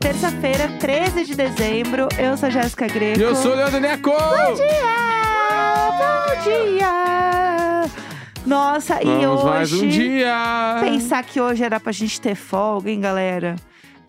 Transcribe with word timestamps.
Terça-feira, 0.00 0.66
13 0.78 1.24
de 1.26 1.34
dezembro. 1.34 2.08
Eu 2.18 2.34
sou 2.34 2.46
a 2.46 2.50
Jéssica 2.50 2.86
Greco. 2.86 3.20
E 3.20 3.22
eu 3.22 3.36
sou 3.36 3.52
o 3.52 3.54
Leandro 3.54 3.80
Neco! 3.80 4.10
Bom 4.10 4.54
dia! 4.54 5.90
Bom 5.98 6.42
dia! 6.42 7.84
Nossa, 8.46 9.02
e 9.02 9.04
Vamos 9.04 9.42
hoje. 9.42 9.44
mais 9.44 9.72
um 9.74 9.88
dia! 9.88 10.34
Pensar 10.80 11.22
que 11.22 11.38
hoje 11.38 11.62
era 11.62 11.78
pra 11.78 11.92
gente 11.92 12.18
ter 12.18 12.34
folga, 12.34 12.90
hein, 12.90 12.98
galera? 12.98 13.56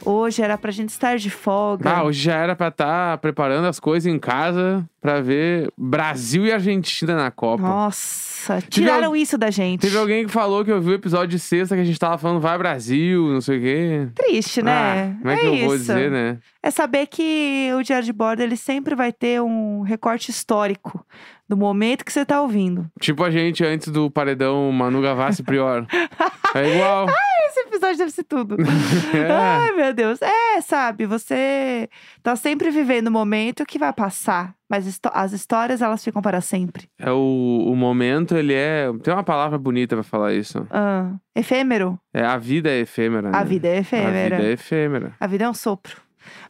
Hoje 0.05 0.41
era 0.41 0.57
pra 0.57 0.71
gente 0.71 0.89
estar 0.89 1.17
de 1.17 1.30
folga. 1.30 1.89
Ah, 1.91 2.03
hoje 2.03 2.23
já 2.23 2.35
era 2.35 2.55
pra 2.55 2.69
estar 2.69 3.17
preparando 3.17 3.67
as 3.67 3.77
coisas 3.77 4.11
em 4.11 4.17
casa 4.17 4.88
pra 5.01 5.19
ver 5.19 5.73
Brasil 5.75 6.45
e 6.45 6.53
Argentina 6.53 7.15
na 7.15 7.31
Copa. 7.31 7.63
Nossa, 7.63 8.61
tiraram 8.69 9.15
isso 9.15 9.35
da 9.35 9.49
gente. 9.49 9.81
Teve 9.81 9.97
alguém 9.97 10.25
que 10.25 10.31
falou 10.31 10.63
que 10.63 10.71
ouviu 10.71 10.91
o 10.91 10.95
episódio 10.95 11.29
de 11.29 11.39
sexta 11.39 11.75
que 11.75 11.81
a 11.81 11.85
gente 11.85 11.99
tava 11.99 12.19
falando 12.19 12.39
vai 12.39 12.55
Brasil, 12.57 13.27
não 13.27 13.41
sei 13.41 13.57
o 13.57 13.61
quê. 13.61 14.07
Triste, 14.13 14.61
né? 14.61 14.71
Ah, 14.71 15.17
como 15.19 15.31
é 15.31 15.37
que 15.37 15.45
eu 15.45 15.55
isso. 15.55 15.65
vou 15.65 15.77
dizer, 15.77 16.11
né? 16.11 16.37
É 16.61 16.69
saber 16.69 17.07
que 17.07 17.71
o 17.75 17.81
Diário 17.81 18.05
de 18.05 18.13
Bordo 18.13 18.41
ele 18.41 18.55
sempre 18.55 18.93
vai 18.93 19.11
ter 19.11 19.41
um 19.41 19.81
recorte 19.81 20.29
histórico 20.29 21.03
do 21.49 21.57
momento 21.57 22.05
que 22.05 22.13
você 22.13 22.23
tá 22.23 22.39
ouvindo. 22.41 22.89
Tipo 22.99 23.23
a 23.23 23.31
gente 23.31 23.65
antes 23.65 23.88
do 23.88 24.09
paredão 24.09 24.71
Manu 24.71 25.02
Gavassi 25.02 25.41
Prior. 25.41 25.85
é 26.55 26.75
igual. 26.75 27.07
Esse 27.47 27.59
episódio 27.61 27.97
deve 27.97 28.11
ser 28.11 28.23
tudo. 28.23 28.55
É. 29.13 29.29
Ai, 29.29 29.71
meu 29.73 29.93
Deus. 29.93 30.21
É, 30.21 30.61
sabe, 30.61 31.05
você 31.05 31.89
tá 32.23 32.35
sempre 32.35 32.69
vivendo 32.69 33.07
o 33.07 33.11
momento 33.11 33.65
que 33.65 33.77
vai 33.77 33.91
passar. 33.91 34.55
Mas 34.72 35.02
as 35.11 35.33
histórias, 35.33 35.81
elas 35.81 36.02
ficam 36.02 36.22
para 36.22 36.39
sempre. 36.39 36.88
É 36.97 37.11
o, 37.11 37.66
o 37.67 37.75
momento, 37.75 38.38
ele 38.38 38.53
é. 38.53 38.89
Tem 39.03 39.14
uma 39.14 39.22
palavra 39.22 39.58
bonita 39.58 39.97
pra 39.97 40.03
falar 40.03 40.33
isso. 40.33 40.66
Ah, 40.72 41.11
efêmero? 41.36 42.00
É 42.14 42.23
a 42.23 42.38
vida 42.38 42.69
é 42.69 42.80
efêmera. 42.80 43.27
A 43.27 43.31
né? 43.31 43.44
vida 43.44 43.67
é 43.67 43.80
efêmera. 43.80 44.36
A 44.36 44.39
vida 44.39 44.49
é 44.49 44.52
efêmera. 44.53 45.16
A 45.19 45.27
vida 45.27 45.44
é 45.44 45.49
um 45.49 45.53
sopro. 45.53 45.97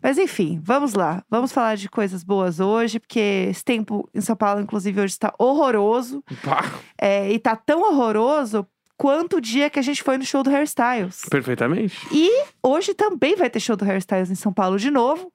Mas 0.03 0.19
enfim, 0.19 0.61
vamos 0.64 0.94
lá. 0.94 1.23
Vamos 1.31 1.52
falar 1.52 1.75
de 1.75 1.89
coisas 1.89 2.23
boas 2.23 2.59
hoje, 2.59 2.99
porque 2.99 3.47
esse 3.49 3.64
tempo 3.64 4.08
em 4.14 4.22
São 4.22 4.36
Paulo, 4.36 4.61
inclusive, 4.61 5.02
hoje 5.02 5.14
está 5.14 5.33
horroroso. 5.39 6.23
É, 7.02 7.31
e 7.31 7.39
tá 7.39 7.55
tão 7.55 7.81
horroroso 7.81 8.67
quanto 8.97 9.38
o 9.38 9.42
dia 9.42 9.67
que 9.67 9.80
a 9.80 9.81
gente 9.81 10.03
foi 10.03 10.19
no 10.19 10.23
show 10.23 10.44
do 10.44 10.52
Hairstyles. 10.52 11.23
perfeitamente. 11.27 11.97
E 12.11 12.30
hoje 12.61 12.94
também 12.94 13.36
vai 13.36 13.49
ter 13.49 13.59
show 13.59 13.75
do 13.75 13.83
Hairstyles 13.83 14.30
em 14.30 14.36
São 14.36 14.53
Paulo 14.53 14.77
de 14.77 14.92
novo. 14.92 15.33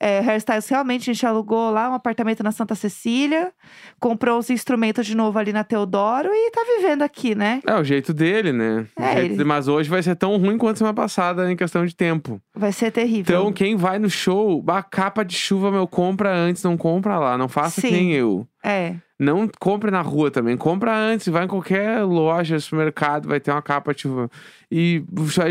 É, 0.00 0.20
Hairstyles 0.20 0.68
realmente 0.68 1.10
a 1.10 1.12
gente 1.12 1.26
alugou 1.26 1.70
lá 1.70 1.90
um 1.90 1.94
apartamento 1.94 2.42
na 2.42 2.52
Santa 2.52 2.74
Cecília, 2.76 3.52
comprou 3.98 4.38
os 4.38 4.48
instrumentos 4.48 5.04
de 5.04 5.16
novo 5.16 5.38
ali 5.38 5.52
na 5.52 5.64
Teodoro 5.64 6.28
e 6.32 6.50
tá 6.52 6.60
vivendo 6.76 7.02
aqui, 7.02 7.34
né? 7.34 7.60
É 7.66 7.74
o 7.74 7.82
jeito 7.82 8.14
dele, 8.14 8.52
né? 8.52 8.86
É, 8.96 9.12
jeito 9.14 9.18
ele- 9.26 9.36
de- 9.38 9.44
Mas 9.44 9.66
hoje 9.66 9.90
vai 9.90 10.02
ser 10.02 10.14
tão 10.14 10.36
ruim 10.36 10.56
quanto 10.56 10.78
semana 10.78 10.94
passada 10.94 11.50
em 11.50 11.56
questão 11.56 11.84
de 11.84 11.96
tempo. 11.96 12.40
Vai 12.54 12.70
ser 12.72 12.92
terrível. 12.92 13.22
Então, 13.40 13.52
quem 13.52 13.74
vai 13.76 13.98
no 13.98 14.08
show, 14.08 14.62
a 14.68 14.82
capa 14.82 15.24
de 15.24 15.34
chuva, 15.34 15.70
meu, 15.72 15.86
compra 15.88 16.32
antes, 16.32 16.62
não 16.62 16.76
compra 16.76 17.18
lá. 17.18 17.36
Não 17.36 17.48
faça 17.48 17.80
que 17.80 17.88
Sim. 17.88 17.92
nem 17.94 18.12
eu. 18.12 18.46
É, 18.64 18.96
Não 19.18 19.48
compre 19.60 19.90
na 19.90 20.00
rua 20.00 20.30
também. 20.30 20.56
Compra 20.56 20.94
antes, 20.96 21.28
vai 21.28 21.44
em 21.44 21.48
qualquer 21.48 22.02
loja, 22.02 22.58
supermercado, 22.58 23.28
vai 23.28 23.38
ter 23.38 23.50
uma 23.50 23.62
capa 23.62 23.94
chuva. 23.96 24.30
E 24.70 25.02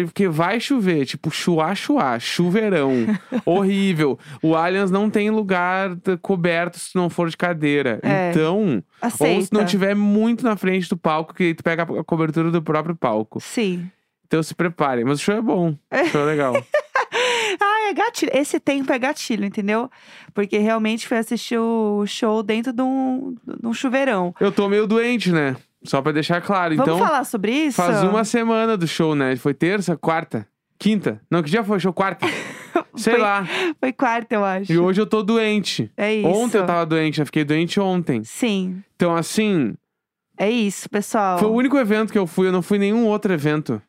porque 0.03 0.27
vai 0.27 0.59
chover, 0.59 1.05
tipo, 1.05 1.31
chuá, 1.31 1.73
chuá, 1.73 2.19
chuveirão. 2.19 2.91
Horrível. 3.45 4.19
O 4.41 4.55
Allianz 4.55 4.91
não 4.91 5.09
tem 5.09 5.29
lugar 5.29 5.97
coberto 6.21 6.77
se 6.77 6.95
não 6.95 7.09
for 7.09 7.29
de 7.29 7.37
cadeira. 7.37 7.99
É. 8.03 8.31
Então, 8.31 8.83
aceita. 9.01 9.35
ou 9.35 9.41
se 9.41 9.53
não 9.53 9.65
tiver 9.65 9.95
muito 9.95 10.43
na 10.43 10.55
frente 10.55 10.89
do 10.89 10.97
palco, 10.97 11.33
que 11.33 11.53
tu 11.53 11.63
pega 11.63 11.83
a 11.83 12.03
cobertura 12.03 12.51
do 12.51 12.61
próprio 12.61 12.95
palco. 12.95 13.39
Sim. 13.39 13.89
Então 14.27 14.43
se 14.43 14.53
preparem. 14.53 15.05
Mas 15.05 15.19
o 15.19 15.23
show 15.23 15.35
é 15.35 15.41
bom. 15.41 15.69
O 15.91 16.05
show 16.11 16.21
é 16.21 16.25
legal. 16.25 16.53
É 17.89 17.93
gatilho. 17.93 18.31
Esse 18.33 18.59
tempo 18.59 18.91
é 18.91 18.99
gatilho, 18.99 19.45
entendeu? 19.45 19.89
Porque 20.33 20.57
realmente 20.57 21.07
foi 21.07 21.17
assistir 21.17 21.57
o 21.57 22.05
show 22.05 22.43
dentro 22.43 22.73
de 22.73 22.81
um, 22.81 23.35
de 23.59 23.65
um 23.67 23.73
chuveirão. 23.73 24.33
Eu 24.39 24.51
tô 24.51 24.67
meio 24.67 24.85
doente, 24.85 25.31
né? 25.31 25.55
Só 25.83 26.01
pra 26.01 26.11
deixar 26.11 26.41
claro. 26.41 26.75
Vamos 26.75 26.93
então, 26.93 27.07
falar 27.07 27.23
sobre 27.23 27.51
isso? 27.51 27.77
faz 27.77 28.03
uma 28.03 28.25
semana 28.25 28.75
do 28.75 28.87
show, 28.87 29.15
né? 29.15 29.35
Foi 29.37 29.53
terça, 29.53 29.95
quarta, 29.95 30.45
quinta. 30.77 31.21
Não, 31.31 31.41
que 31.41 31.49
dia 31.49 31.63
foi? 31.63 31.79
Show 31.79 31.93
quarta. 31.93 32.25
Sei 32.95 33.13
Foi- 33.13 33.21
lá. 33.21 33.47
Foi 33.79 33.93
quarta, 33.93 34.35
eu 34.35 34.43
acho. 34.43 34.71
E 34.71 34.77
hoje 34.77 34.99
eu 34.99 35.05
tô 35.05 35.21
doente. 35.23 35.89
É 35.95 36.13
isso. 36.15 36.27
Ontem 36.27 36.57
eu 36.57 36.65
tava 36.65 36.85
doente, 36.85 37.19
eu 37.19 37.25
fiquei 37.25 37.43
doente 37.43 37.79
ontem. 37.79 38.23
Sim, 38.23 38.81
Então, 38.95 39.15
assim, 39.15 39.75
é 40.37 40.49
isso, 40.49 40.89
pessoal. 40.89 41.37
foi 41.37 41.47
o 41.47 41.53
único 41.53 41.77
evento 41.77 42.11
que 42.11 42.17
eu 42.17 42.25
fui, 42.27 42.47
eu 42.47 42.51
não 42.51 42.61
fui 42.61 42.77
nenhum 42.79 43.05
outro 43.05 43.31
evento. 43.31 43.81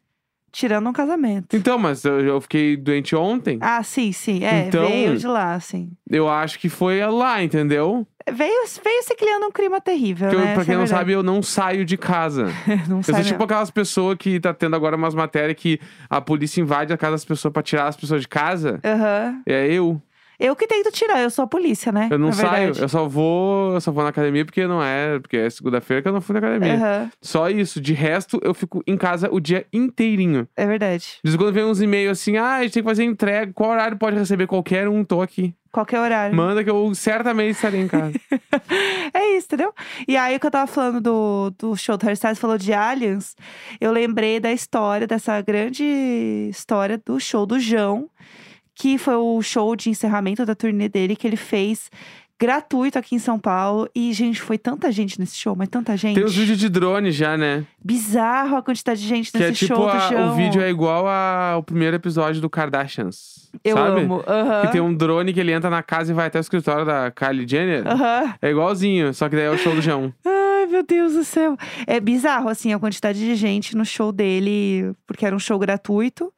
Tirando 0.51 0.89
um 0.89 0.93
casamento. 0.93 1.55
Então, 1.57 1.79
mas 1.79 2.05
eu, 2.05 2.21
eu 2.21 2.41
fiquei 2.41 2.77
doente 2.77 3.15
ontem. 3.15 3.59
Ah, 3.61 3.83
sim, 3.83 4.13
sim. 4.13 4.43
É, 4.45 4.67
Então- 4.69 4.87
veio 4.89 5.17
de 5.17 5.27
lá, 5.27 5.59
sim. 5.61 5.91
Eu 6.11 6.29
acho 6.29 6.59
que 6.59 6.69
foi 6.69 7.05
lá, 7.07 7.43
entendeu? 7.43 8.07
Veio, 8.31 8.65
veio 8.85 9.03
se 9.05 9.15
criando 9.15 9.47
um 9.47 9.51
clima 9.51 9.81
terrível, 9.81 10.29
Porque 10.29 10.37
eu- 10.43 10.45
né? 10.47 10.53
pra 10.53 10.63
Essa 10.63 10.65
quem 10.67 10.75
é 10.75 10.77
não 10.77 10.85
verdade. 10.85 11.01
sabe, 11.01 11.13
eu 11.13 11.23
não 11.23 11.43
saio 11.43 11.85
de 11.85 11.97
casa. 11.97 12.45
não 12.89 12.99
Eu 12.99 13.03
sou 13.03 13.15
tipo 13.15 13.31
mesmo. 13.31 13.43
aquelas 13.45 13.71
pessoas 13.71 14.17
que 14.19 14.39
tá 14.41 14.53
tendo 14.53 14.77
agora 14.77 14.97
umas 14.97 15.15
matérias 15.15 15.57
que 15.59 15.81
a 16.11 16.21
polícia 16.21 16.61
invade 16.61 16.93
a 16.93 16.97
casa 16.99 17.13
das 17.13 17.25
pessoas 17.25 17.53
pra 17.53 17.63
tirar 17.63 17.87
as 17.89 17.97
pessoas 17.97 18.21
de 18.23 18.29
casa. 18.29 18.81
Aham. 18.85 19.43
É 19.47 19.67
eu. 19.73 20.01
Eu 20.39 20.55
que 20.55 20.67
tento 20.69 20.91
tirar, 20.93 21.21
eu 21.21 21.31
sou 21.31 21.45
a 21.45 21.49
polícia, 21.49 21.91
né? 21.91 22.09
Eu 22.11 22.19
não 22.19 22.33
saio, 22.33 22.73
eu 22.79 22.89
só 22.89 23.09
vou, 23.09 23.75
eu 23.75 23.81
só 23.81 23.91
vou 23.91 24.05
na 24.05 24.11
academia 24.11 24.45
porque 24.45 24.67
não 24.67 24.83
é, 24.83 25.19
porque 25.19 25.37
é 25.37 25.51
segunda-feira 25.51 26.01
que 26.01 26.09
eu 26.09 26.13
não 26.13 26.21
fui 26.21 26.35
na 26.35 26.39
academia. 26.47 26.75
Aham, 26.75 27.11
Só 27.21 27.51
isso, 27.51 27.81
de 27.81 27.93
resto 27.93 28.39
eu 28.43 28.55
fico 28.55 28.83
em 28.87 28.97
casa 28.97 29.29
o 29.33 29.41
dia 29.41 29.67
inteirinho. 29.73 30.47
é 30.57 30.67
verdade. 30.67 31.19
De 31.25 31.37
quando 31.37 31.53
vem 31.53 31.65
uns 31.65 31.81
e-mails 31.83 32.21
assim, 32.21 32.37
ah, 32.37 32.57
a 32.57 32.63
gente 32.63 32.75
tem 32.75 32.83
que 32.83 32.89
fazer 32.89 33.05
entrega, 33.05 33.53
qual 33.53 33.71
horário 33.71 33.97
pode 33.97 34.17
receber 34.17 34.47
qualquer 34.47 34.89
um, 34.89 35.03
tô 35.05 35.21
aqui. 35.21 35.55
Qualquer 35.73 36.01
horário. 36.01 36.35
Manda 36.35 36.65
que 36.65 36.71
eu 36.71 36.95
certamente 36.95 37.57
estarei 37.57 37.81
em 37.81 37.89
casa. 37.89 38.13
É 39.15 39.37
isso, 39.37 39.47
entendeu? 39.47 39.73
E 40.07 40.17
aí, 40.17 40.37
o 40.37 40.41
que 40.41 40.47
eu 40.47 40.51
tava 40.51 40.67
falando 40.67 41.01
do, 41.01 41.51
do 41.59 41.77
show 41.77 41.97
do 41.97 42.07
Hairstyles, 42.07 42.39
falou 42.39 42.59
de 42.59 42.73
aliens, 42.75 43.35
eu 43.81 43.91
lembrei 43.91 44.39
da 44.39 44.53
história, 44.53 45.07
dessa 45.07 45.41
grande 45.41 45.83
história 46.51 47.01
do 47.05 47.19
show 47.19 47.47
do 47.47 47.59
João, 47.59 48.09
que 48.79 48.97
foi 48.99 49.15
o 49.17 49.43
show 49.43 49.75
de 49.75 49.91
encerramento 49.91 50.47
da 50.47 50.55
turnê 50.55 50.89
dele, 50.89 51.17
que 51.17 51.27
ele 51.27 51.37
fez 51.37 51.91
gratuito 52.41 52.97
aqui 52.97 53.17
em 53.17 53.19
São 53.19 53.37
Paulo. 53.37 53.89
E, 53.93 54.13
gente, 54.13 54.41
foi 54.41 54.57
tanta 54.57 54.93
gente 54.93 55.19
nesse 55.19 55.37
show, 55.37 55.57
mas 55.57 55.69
tanta 55.69 55.97
gente. 55.97 56.15
tem 56.15 56.25
os 56.25 56.37
vídeos 56.37 56.57
de 56.57 56.69
drone 56.69 57.11
já, 57.11 57.37
né? 57.37 57.65
Bizarro 57.85 58.57
a 58.57 58.63
quantidade 58.63 59.01
de 59.01 59.09
gente 59.09 59.33
Que 59.33 59.39
nesse 59.39 59.51
é 59.65 59.67
tipo, 59.67 59.75
show 59.75 59.85
do 59.87 59.91
a- 59.91 60.09
João. 60.09 60.33
o 60.33 60.37
vídeo 60.37 60.63
é 60.63 60.71
igual 60.71 61.09
ao 61.09 61.63
primeiro 61.65 61.97
episódio 61.97 62.41
do 62.41 62.49
Kardashians. 62.49 63.51
Eu 63.65 63.77
sabe? 63.77 64.03
amo. 64.03 64.23
Que 64.63 64.69
tem 64.71 64.81
um 64.81 64.95
drone 64.95 65.33
que 65.33 65.41
ele 65.41 65.51
entra 65.51 65.69
na 65.69 65.83
casa 65.83 66.13
e 66.13 66.15
vai 66.15 66.29
até 66.29 66.39
o 66.39 66.41
escritório 66.41 66.85
da 66.87 67.11
Kylie 67.11 67.49
Jenner. 67.49 67.83
É 68.41 68.51
igualzinho, 68.51 69.13
só 69.13 69.29
que 69.29 69.35
daí 69.35 69.47
é 69.47 69.51
o 69.51 69.59
show 69.59 69.75
do 69.75 69.83
João. 69.83 70.13
Ai, 70.25 70.67
meu 70.67 70.85
Deus 70.85 71.15
do 71.15 71.25
céu. 71.25 71.57
É 71.89 71.99
bizarro, 71.99 72.49
assim, 72.49 72.73
a 72.73 72.79
quantidade 72.79 73.19
de 73.19 73.35
gente 73.35 73.77
no 73.77 73.85
show 73.85 74.13
dele, 74.13 74.93
porque 75.07 75.27
era 75.27 75.35
um 75.35 75.39
show 75.41 75.59
gratuito. 75.59 76.33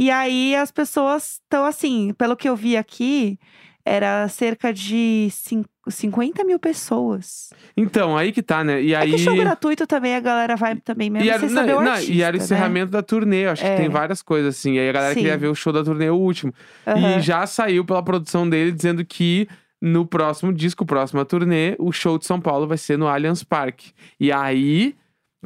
E 0.00 0.10
aí 0.10 0.56
as 0.56 0.70
pessoas 0.70 1.40
estão 1.42 1.64
assim, 1.66 2.14
pelo 2.16 2.34
que 2.34 2.48
eu 2.48 2.56
vi 2.56 2.74
aqui, 2.76 3.38
era 3.84 4.26
cerca 4.28 4.72
de 4.72 5.28
cin- 5.30 5.64
50 5.88 6.42
mil 6.44 6.58
pessoas. 6.58 7.50
Então, 7.76 8.16
aí 8.16 8.32
que 8.32 8.42
tá, 8.42 8.64
né? 8.64 8.80
E 8.82 8.94
É 8.94 8.96
aí. 8.98 9.10
que 9.10 9.18
show 9.18 9.36
gratuito 9.36 9.86
também 9.86 10.14
a 10.14 10.20
galera 10.20 10.56
vai 10.56 10.76
também 10.76 11.10
mesmo 11.10 11.26
E 11.26 11.30
era, 11.30 11.40
sem 11.40 11.50
saber 11.50 11.72
não, 11.72 11.78
o 11.80 11.84
não, 11.84 11.92
artista, 11.92 12.12
e 12.12 12.22
era 12.22 12.34
o 12.34 12.38
né? 12.38 12.44
encerramento 12.44 12.90
da 12.90 13.02
turnê. 13.02 13.44
Eu 13.46 13.50
acho 13.50 13.64
É. 13.64 13.70
que 13.76 13.76
tem 13.82 13.90
várias 13.90 14.22
coisas 14.22 14.56
assim. 14.56 14.74
E 14.74 14.78
aí 14.78 14.88
a 14.88 14.92
galera 14.92 15.12
Sim. 15.14 15.20
queria 15.20 15.36
ver 15.36 15.48
o 15.48 15.54
show 15.54 15.72
da 15.72 15.84
turnê, 15.84 16.08
o 16.08 16.16
último. 16.16 16.52
Aham. 16.86 17.18
E 17.18 17.20
já 17.20 17.46
saiu 17.46 17.84
pela 17.84 18.02
produção 18.02 18.48
dele 18.48 18.72
dizendo 18.72 19.04
que 19.04 19.46
no 19.82 20.06
próximo 20.06 20.52
disco, 20.52 20.84
próxima 20.86 21.24
turnê, 21.26 21.74
o 21.78 21.90
show 21.92 22.18
de 22.18 22.24
São 22.26 22.40
Paulo 22.40 22.66
vai 22.66 22.78
ser 22.78 22.96
no 22.98 23.06
Allianz 23.08 23.42
Parque. 23.44 23.92
E 24.18 24.32
aí 24.32 24.94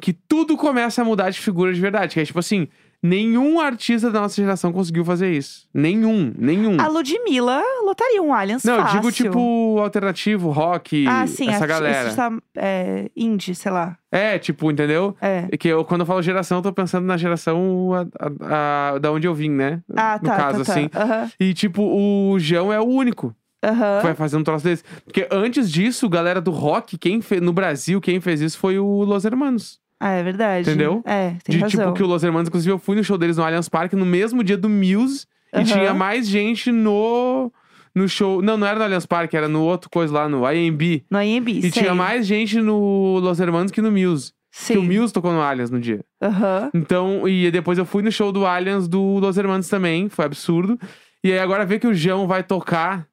que 0.00 0.12
tudo 0.12 0.56
começa 0.56 1.02
a 1.02 1.04
mudar 1.04 1.30
de 1.30 1.40
figura 1.40 1.72
de 1.72 1.80
verdade. 1.80 2.14
Que 2.14 2.20
é 2.20 2.24
tipo 2.24 2.38
assim, 2.40 2.66
nenhum 3.06 3.60
artista 3.60 4.10
da 4.10 4.22
nossa 4.22 4.34
geração 4.40 4.72
conseguiu 4.72 5.04
fazer 5.04 5.30
isso. 5.30 5.68
Nenhum, 5.74 6.32
nenhum. 6.38 6.80
A 6.80 6.88
Ludmilla 6.88 7.62
lotaria 7.84 8.22
um 8.22 8.32
Allianz 8.32 8.64
Não, 8.64 8.76
eu 8.76 8.80
fácil. 8.82 8.98
digo 9.00 9.12
tipo 9.12 9.78
alternativo, 9.78 10.50
rock, 10.50 11.06
Ah, 11.06 11.26
sim, 11.26 11.50
essa 11.50 11.66
galera. 11.66 12.08
esse 12.08 12.16
tá, 12.16 12.32
é, 12.56 13.10
indie, 13.14 13.54
sei 13.54 13.70
lá. 13.70 13.98
É, 14.10 14.38
tipo, 14.38 14.70
entendeu? 14.70 15.14
É. 15.20 15.46
É 15.52 15.56
que 15.58 15.68
eu, 15.68 15.84
quando 15.84 16.00
eu 16.00 16.06
falo 16.06 16.22
geração, 16.22 16.58
eu 16.58 16.62
tô 16.62 16.72
pensando 16.72 17.04
na 17.04 17.18
geração 17.18 17.90
a- 17.92 18.06
a- 18.18 18.92
a- 18.94 18.98
da 18.98 19.12
onde 19.12 19.26
eu 19.26 19.34
vim, 19.34 19.50
né? 19.50 19.82
Ah, 19.94 20.18
no 20.22 20.28
tá, 20.28 20.36
caso, 20.36 20.64
tá, 20.64 20.72
tá. 20.72 20.72
assim. 20.72 21.32
E, 21.38 21.52
tipo, 21.52 21.82
o 21.82 22.38
João 22.38 22.72
é 22.72 22.80
o 22.80 22.84
único 22.84 23.34
que 23.62 24.02
vai 24.02 24.14
fazer 24.14 24.36
um 24.36 24.42
troço 24.44 24.64
desse. 24.64 24.82
Porque 25.04 25.26
antes 25.30 25.70
disso, 25.70 26.08
galera 26.08 26.40
do 26.40 26.50
rock, 26.50 26.96
quem 26.98 27.20
fe... 27.20 27.40
no 27.40 27.52
Brasil, 27.52 28.00
quem 28.00 28.20
fez 28.20 28.40
isso 28.40 28.58
foi 28.58 28.78
o 28.78 29.04
Los 29.04 29.24
Hermanos. 29.24 29.78
Ah, 30.00 30.10
é 30.10 30.22
verdade. 30.22 30.68
Entendeu? 30.68 31.02
É, 31.06 31.36
tem 31.44 31.56
de 31.56 31.58
razão. 31.62 31.84
tipo, 31.86 31.92
que 31.94 32.02
o 32.02 32.06
Los 32.06 32.22
Hermanos, 32.22 32.48
inclusive, 32.48 32.72
eu 32.72 32.78
fui 32.78 32.96
no 32.96 33.04
show 33.04 33.16
deles 33.16 33.36
no 33.36 33.44
Allianz 33.44 33.68
Parque 33.68 33.96
no 33.96 34.04
mesmo 34.06 34.42
dia 34.44 34.56
do 34.56 34.68
Muse. 34.68 35.26
Aham. 35.52 35.62
E 35.62 35.66
tinha 35.66 35.94
mais 35.94 36.28
gente 36.28 36.70
no, 36.72 37.50
no 37.94 38.08
show. 38.08 38.42
Não, 38.42 38.56
não 38.56 38.66
era 38.66 38.78
no 38.78 38.84
Allianz 38.84 39.06
Parque, 39.06 39.36
era 39.36 39.48
no 39.48 39.62
outro 39.62 39.88
coisa 39.88 40.12
lá, 40.12 40.28
no 40.28 40.50
IMB. 40.50 41.04
No 41.10 41.22
IMB, 41.22 41.48
E 41.48 41.62
sei. 41.62 41.70
tinha 41.70 41.94
mais 41.94 42.26
gente 42.26 42.60
no 42.60 43.18
Los 43.20 43.38
Hermanos 43.40 43.70
que 43.70 43.80
no 43.80 43.90
Muse. 43.92 44.32
Sim. 44.50 44.74
Que 44.74 44.78
o 44.78 44.82
Muse 44.82 45.12
tocou 45.12 45.32
no 45.32 45.40
Allianz 45.40 45.70
no 45.70 45.80
dia. 45.80 46.00
Aham. 46.22 46.70
Então, 46.74 47.26
e 47.28 47.50
depois 47.50 47.76
eu 47.78 47.84
fui 47.84 48.02
no 48.02 48.12
show 48.12 48.30
do 48.30 48.44
Allianz 48.46 48.86
do 48.86 49.18
Los 49.18 49.36
Hermanos 49.36 49.68
também, 49.68 50.08
foi 50.08 50.24
absurdo. 50.24 50.78
E 51.24 51.32
aí 51.32 51.38
agora 51.38 51.64
vê 51.64 51.78
que 51.78 51.86
o 51.86 51.94
João 51.94 52.26
vai 52.26 52.42
tocar 52.42 53.06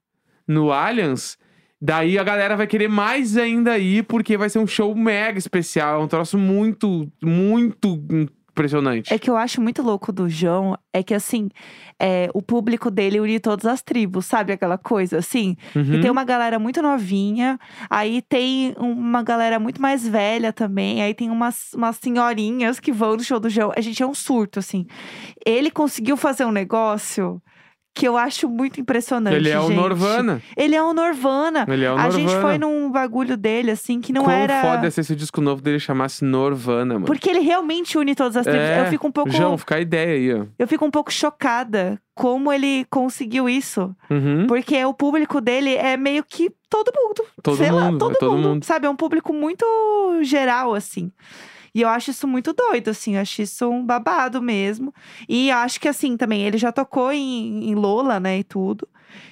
no 0.48 0.72
Allianz. 0.72 1.38
Daí 1.82 2.20
a 2.20 2.24
galera 2.24 2.56
vai 2.56 2.68
querer 2.68 2.88
mais 2.88 3.38
ainda 3.38 3.78
ir, 3.78 4.04
porque 4.04 4.38
vai 4.38 4.50
ser 4.50 4.60
um 4.60 4.68
show 4.68 4.94
mega 4.94 5.40
especial. 5.40 6.00
É 6.00 6.04
um 6.04 6.08
troço 6.08 6.38
muito, 6.38 7.12
muito 7.24 8.00
impressionante. 8.52 9.12
É 9.12 9.18
que 9.18 9.30
eu 9.30 9.36
acho 9.36 9.60
muito 9.62 9.82
louco 9.82 10.12
do 10.12 10.30
João, 10.30 10.78
é 10.94 11.02
que 11.02 11.14
assim, 11.14 11.50
é, 12.00 12.30
o 12.34 12.42
público 12.42 12.92
dele 12.92 13.20
une 13.20 13.40
todas 13.40 13.66
as 13.66 13.82
tribos, 13.82 14.26
sabe? 14.26 14.54
Aquela 14.54 14.78
coisa, 14.78 15.18
assim. 15.18 15.56
Uhum. 15.76 15.96
E 15.96 16.02
tem 16.02 16.12
uma 16.12 16.24
galera 16.24 16.60
muito 16.60 16.82
novinha, 16.82 17.60
aí 17.90 18.22
tem 18.22 18.76
uma 18.78 19.24
galera 19.24 19.58
muito 19.58 19.82
mais 19.82 20.08
velha 20.08 20.54
também, 20.54 21.02
aí 21.02 21.14
tem 21.14 21.32
umas, 21.32 21.74
umas 21.74 21.98
senhorinhas 21.98 22.80
que 22.80 22.92
vão 22.92 23.16
no 23.16 23.24
show 23.24 23.40
do 23.40 23.50
João. 23.50 23.72
A 23.76 23.82
gente 23.82 24.04
é 24.04 24.06
um 24.06 24.14
surto, 24.14 24.60
assim. 24.60 24.86
Ele 25.46 25.72
conseguiu 25.72 26.18
fazer 26.18 26.46
um 26.46 26.52
negócio 26.52 27.42
que 27.94 28.08
eu 28.08 28.16
acho 28.18 28.48
muito 28.48 28.80
impressionante. 28.80 29.36
Ele 29.36 29.50
é 29.50 29.60
o. 29.60 29.70
Norvana. 29.70 30.42
Ele 30.56 30.76
é 30.76 30.82
o 30.82 30.94
Norvana. 30.94 31.66
Ele 31.68 31.84
é 31.86 31.90
o 31.92 31.94
A 31.96 32.04
Norvana. 32.04 32.12
gente 32.30 32.42
foi 32.42 32.58
num 32.58 32.90
bagulho 32.90 33.36
dele, 33.36 33.72
assim, 33.72 34.00
que 34.00 34.14
não 34.14 34.24
Quão 34.24 34.36
era. 34.36 34.62
foda 34.62 34.90
se 34.90 35.12
o 35.12 35.16
disco 35.16 35.42
novo 35.42 35.62
dele 35.62 35.80
chamasse 35.80 36.24
Norvana, 36.24 36.94
mano. 36.96 37.06
Porque 37.06 37.30
ele 37.30 37.40
realmente 37.42 37.98
une 37.98 38.16
todas 38.16 38.38
as 38.38 38.44
tribos. 38.44 38.62
É, 38.62 38.82
Eu 38.82 38.86
fico 38.86 39.08
um 39.08 39.12
pouco. 39.12 39.32
João, 39.32 39.58
fica 39.58 39.76
a 39.76 39.80
ideia 39.82 40.14
aí, 40.14 40.42
ó. 40.42 40.46
Eu 40.58 40.68
fico 40.68 40.86
um 40.86 40.92
pouco 40.92 41.12
chocada 41.12 42.00
como 42.16 42.52
ele 42.52 42.86
conseguiu 42.90 43.50
isso. 43.50 43.94
Uhum. 44.10 44.46
Porque 44.48 44.84
o 44.86 44.94
público 44.94 45.42
dele 45.42 45.76
é 45.76 45.98
meio 45.98 46.24
que 46.24 46.52
todo 46.70 46.92
mundo. 46.96 47.26
Todo 47.44 47.58
Sei 47.58 47.72
lá, 47.72 47.86
mundo, 47.86 47.98
todo, 47.98 48.16
é 48.16 48.20
todo 48.20 48.32
mundo, 48.36 48.48
mundo. 48.50 48.64
Sabe? 48.66 48.86
É 48.88 48.90
um 48.90 48.96
público 48.96 49.34
muito 49.34 49.66
geral, 50.22 50.74
assim. 50.74 51.12
E 51.74 51.82
eu 51.82 51.90
acho 51.90 52.12
isso 52.12 52.28
muito 52.28 52.54
doido, 52.54 52.90
assim. 52.90 53.16
Eu 53.16 53.22
acho 53.22 53.42
isso 53.42 53.70
um 53.70 53.86
babado 53.86 54.42
mesmo. 54.42 54.94
E 55.28 55.50
acho 55.52 55.80
que, 55.80 55.88
assim, 55.88 56.18
também, 56.18 56.44
ele 56.44 56.58
já 56.58 56.72
tocou 56.72 57.12
em, 57.12 57.70
em 57.70 57.76
Lola, 57.76 58.20
né, 58.20 58.40
e 58.40 58.44
tudo. 58.44 58.88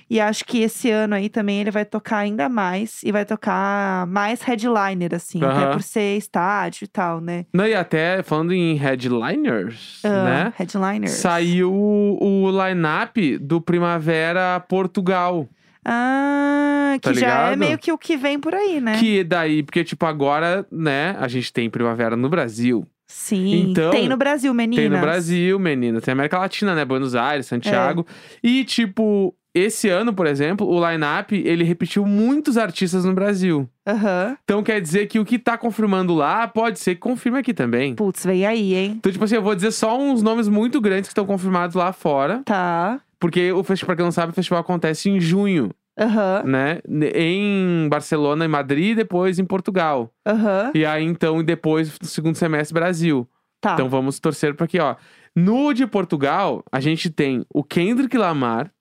E 0.09 0.19
acho 0.19 0.43
que 0.43 0.59
esse 0.61 0.89
ano 0.89 1.15
aí 1.15 1.29
também 1.29 1.61
ele 1.61 1.71
vai 1.71 1.85
tocar 1.85 2.17
ainda 2.17 2.49
mais. 2.49 3.01
E 3.03 3.11
vai 3.11 3.25
tocar 3.25 4.07
mais 4.07 4.41
headliner, 4.41 5.13
assim. 5.13 5.43
Até 5.43 5.71
por 5.71 5.83
ser 5.83 6.17
estádio 6.17 6.85
e 6.85 6.87
tal, 6.87 7.21
né? 7.21 7.45
Não, 7.53 7.67
e 7.67 7.75
até 7.75 8.23
falando 8.23 8.51
em 8.53 8.73
headliners, 8.75 9.99
Ah, 10.03 10.23
né? 10.23 10.53
Headliners. 10.57 11.11
Saiu 11.11 11.71
o, 11.73 12.45
o 12.47 12.49
line-up 12.51 13.37
do 13.37 13.61
Primavera 13.61 14.59
Portugal. 14.61 15.47
Ah, 15.85 16.97
que 17.01 17.09
Tá 17.09 17.13
já 17.13 17.51
é 17.51 17.55
meio 17.55 17.77
que 17.77 17.91
o 17.91 17.97
que 17.97 18.17
vem 18.17 18.39
por 18.39 18.53
aí, 18.53 18.81
né? 18.81 18.99
Que 18.99 19.23
daí, 19.23 19.63
porque, 19.63 19.83
tipo, 19.83 20.05
agora, 20.05 20.65
né, 20.71 21.15
a 21.19 21.27
gente 21.27 21.51
tem 21.51 21.69
Primavera 21.69 22.15
no 22.15 22.29
Brasil. 22.29 22.85
Sim. 23.07 23.71
Então, 23.71 23.89
tem 23.91 24.07
no 24.07 24.17
Brasil, 24.17 24.53
meninas. 24.53 24.83
Tem 24.83 24.89
no 24.89 24.99
Brasil, 24.99 25.57
menina. 25.57 25.99
Tem 25.99 26.11
América 26.11 26.37
Latina, 26.37 26.75
né? 26.75 26.85
Buenos 26.85 27.15
Aires, 27.15 27.47
Santiago. 27.47 28.05
É. 28.43 28.47
E, 28.47 28.63
tipo, 28.63 29.35
esse 29.53 29.89
ano, 29.89 30.13
por 30.13 30.27
exemplo, 30.27 30.67
o 30.67 30.87
line-up, 30.87 31.35
ele 31.35 31.63
repetiu 31.63 32.05
muitos 32.05 32.57
artistas 32.57 33.03
no 33.03 33.13
Brasil. 33.13 33.67
Aham. 33.87 34.37
Então 34.43 34.61
quer 34.61 34.79
dizer 34.79 35.07
que 35.07 35.17
o 35.17 35.25
que 35.25 35.39
tá 35.39 35.57
confirmando 35.57 36.13
lá 36.13 36.47
pode 36.47 36.79
ser 36.79 36.95
que 36.95 37.01
confirme 37.01 37.39
aqui 37.39 37.53
também. 37.53 37.95
Putz, 37.95 38.23
vem 38.23 38.45
aí, 38.45 38.75
hein? 38.75 38.95
Então, 38.97 39.11
tipo 39.11 39.23
assim, 39.23 39.35
eu 39.35 39.41
vou 39.41 39.55
dizer 39.55 39.71
só 39.71 39.99
uns 39.99 40.21
nomes 40.21 40.47
muito 40.47 40.79
grandes 40.79 41.07
que 41.07 41.11
estão 41.11 41.25
confirmados 41.25 41.75
lá 41.75 41.91
fora. 41.91 42.43
Tá. 42.45 43.01
Porque 43.19 43.51
o 43.51 43.63
festival, 43.63 43.87
pra 43.87 43.95
quem 43.97 44.05
não 44.05 44.11
sabe, 44.11 44.31
o 44.31 44.35
festival 44.35 44.61
acontece 44.61 45.09
em 45.09 45.19
junho, 45.19 45.71
Aham. 45.99 46.43
né? 46.45 46.79
Em 47.13 47.87
Barcelona, 47.89 48.45
em 48.45 48.47
Madrid 48.47 48.91
e 48.91 48.95
depois 48.95 49.39
em 49.39 49.45
Portugal. 49.45 50.13
Aham. 50.25 50.71
E 50.73 50.85
aí, 50.85 51.03
então, 51.03 51.43
depois, 51.43 51.99
no 51.99 52.07
segundo 52.07 52.35
semestre, 52.35 52.73
Brasil. 52.73 53.27
Tá. 53.61 53.73
Então 53.73 53.89
vamos 53.89 54.19
torcer 54.19 54.55
pra 54.55 54.63
aqui, 54.65 54.79
ó. 54.79 54.95
No 55.35 55.73
de 55.73 55.85
Portugal, 55.85 56.63
a 56.71 56.79
gente 56.79 57.09
tem 57.09 57.45
o 57.53 57.61
Kendrick 57.63 58.17
Lamar, 58.17 58.71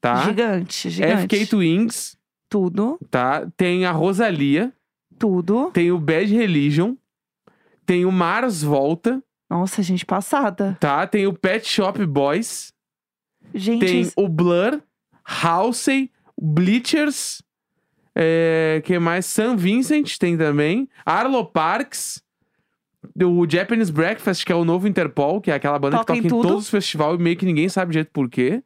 tá? 0.00 0.24
Gigante, 0.24 0.88
gigante. 0.88 1.36
FK 1.36 1.46
Twins, 1.50 2.16
Tudo, 2.48 2.98
tá? 3.10 3.46
Tem 3.58 3.84
a 3.84 3.92
Rosalia, 3.92 4.72
tudo. 5.18 5.70
tem 5.72 5.92
o 5.92 5.98
Bad 5.98 6.34
Religion, 6.34 6.94
tem 7.84 8.04
o 8.06 8.10
Mars 8.10 8.62
Volta, 8.62 9.22
Nossa, 9.50 9.82
gente, 9.82 10.04
passada. 10.06 10.76
tá? 10.80 11.06
Tem 11.06 11.26
o 11.26 11.32
Pet 11.34 11.68
Shop 11.68 12.04
Boys, 12.06 12.72
Gente, 13.54 13.84
tem 13.84 14.12
o 14.16 14.28
Blur, 14.28 14.80
Halsey, 15.24 16.10
Bleachers, 16.40 17.42
é, 18.14 18.82
que 18.84 18.98
mais? 18.98 19.26
San 19.26 19.56
Vincent 19.56 20.16
tem 20.18 20.36
também, 20.36 20.88
Arlo 21.04 21.44
Parks, 21.44 22.22
o 23.22 23.48
Japanese 23.48 23.92
Breakfast, 23.92 24.44
que 24.44 24.52
é 24.52 24.54
o 24.54 24.64
novo 24.64 24.86
Interpol, 24.88 25.40
que 25.40 25.50
é 25.50 25.54
aquela 25.54 25.78
banda 25.78 25.98
Toca 25.98 26.12
que 26.12 26.22
toca 26.22 26.26
em, 26.26 26.28
tudo. 26.28 26.48
todos 26.48 26.64
os 26.64 26.70
festivais 26.70 27.18
e 27.18 27.22
meio 27.22 27.36
que 27.36 27.46
ninguém 27.46 27.68
sabe 27.68 27.92
direito 27.92 28.10
por 28.12 28.28
quê. 28.28 28.62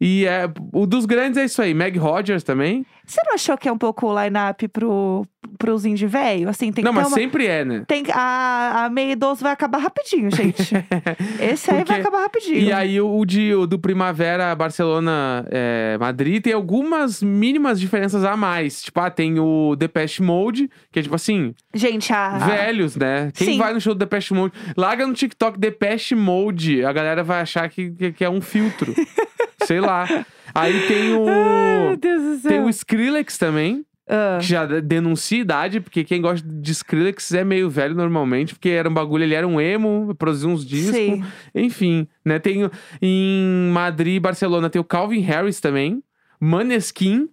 E 0.00 0.26
é, 0.26 0.50
o 0.72 0.86
dos 0.86 1.06
grandes 1.06 1.38
é 1.38 1.44
isso 1.44 1.62
aí, 1.62 1.72
Meg 1.72 1.98
Rogers 1.98 2.42
também. 2.42 2.84
Você 3.06 3.20
não 3.26 3.34
achou 3.34 3.56
que 3.58 3.68
é 3.68 3.72
um 3.72 3.78
pouco 3.78 4.06
o 4.06 4.22
line-up 4.22 4.66
pro, 4.68 5.26
pros 5.58 5.84
indie 5.84 6.06
velho? 6.06 6.48
Assim, 6.48 6.72
tem 6.72 6.82
Não, 6.82 6.90
que 6.92 6.96
mas 6.96 7.08
uma... 7.08 7.14
sempre 7.14 7.46
é, 7.46 7.64
né? 7.64 7.84
Tem, 7.86 8.02
a, 8.12 8.84
a 8.84 8.90
meia 8.90 9.12
idoso 9.12 9.42
vai 9.42 9.52
acabar 9.52 9.78
rapidinho, 9.78 10.30
gente. 10.34 10.72
Esse 11.40 11.70
aí 11.70 11.76
vai 11.78 11.84
Porque- 11.84 12.00
acabar 12.00 12.22
rapidinho. 12.22 12.58
E 12.58 12.72
aí 12.72 13.00
o, 13.00 13.24
de, 13.24 13.54
o 13.54 13.66
do 13.66 13.78
Primavera 13.78 14.54
Barcelona 14.54 15.44
é, 15.50 15.96
Madrid 16.00 16.42
tem 16.42 16.52
algumas 16.52 17.22
mínimas 17.22 17.78
diferenças 17.78 18.24
a 18.24 18.36
mais. 18.36 18.82
Tipo, 18.82 19.00
ah, 19.00 19.10
tem 19.10 19.38
o 19.38 19.76
Depeche 19.76 20.22
Mode, 20.22 20.70
que 20.90 20.98
é 20.98 21.02
tipo 21.02 21.14
assim, 21.14 21.54
Gente, 21.74 22.12
a... 22.12 22.38
velhos, 22.38 22.96
né? 22.96 23.30
Quem. 23.34 23.48
Sim. 23.48 23.58
vai 23.58 23.74
no 23.74 23.80
show 23.80 23.94
do 23.94 23.98
Depeche 23.98 24.32
Mode, 24.32 24.54
larga 24.76 25.06
no 25.06 25.12
TikTok 25.12 25.58
Depeche 25.58 26.14
Mode, 26.14 26.84
a 26.84 26.92
galera 26.92 27.22
vai 27.22 27.40
achar 27.42 27.68
que, 27.68 27.90
que, 27.90 28.12
que 28.12 28.24
é 28.24 28.30
um 28.30 28.40
filtro. 28.40 28.94
Sei 29.64 29.80
lá. 29.80 30.06
Aí 30.54 30.86
tem 30.86 31.14
o. 31.14 31.26
Ai, 31.28 31.86
meu 31.88 31.96
Deus 31.96 32.22
do 32.22 32.36
céu. 32.42 32.50
Tem 32.50 32.60
o 32.60 32.68
Skrillex 32.68 33.36
também, 33.38 33.84
Ah, 34.08 34.38
que 34.40 34.46
já 34.46 34.64
de- 34.66 34.80
denuncia 34.80 35.38
idade, 35.40 35.80
porque 35.80 36.04
quem 36.04 36.20
gosta 36.22 36.46
de 36.48 36.70
Skrillex 36.72 37.32
é 37.34 37.42
meio 37.42 37.68
velho 37.68 37.94
normalmente, 37.94 38.54
porque 38.54 38.68
era 38.68 38.88
um 38.88 38.94
bagulho, 38.94 39.24
ele 39.24 39.34
era 39.34 39.46
um 39.48 39.60
emo, 39.60 40.14
produzia 40.16 40.48
uns 40.48 40.64
discos. 40.64 40.94
Sim. 40.94 41.24
Enfim, 41.54 42.06
né? 42.24 42.38
Tem 42.38 42.70
em 43.02 43.70
Madrid 43.72 44.16
e 44.16 44.20
Barcelona 44.20 44.70
tem 44.70 44.80
o 44.80 44.84
Calvin 44.84 45.20
Harris 45.20 45.58
também, 45.60 46.02
Maneskin, 46.38 47.28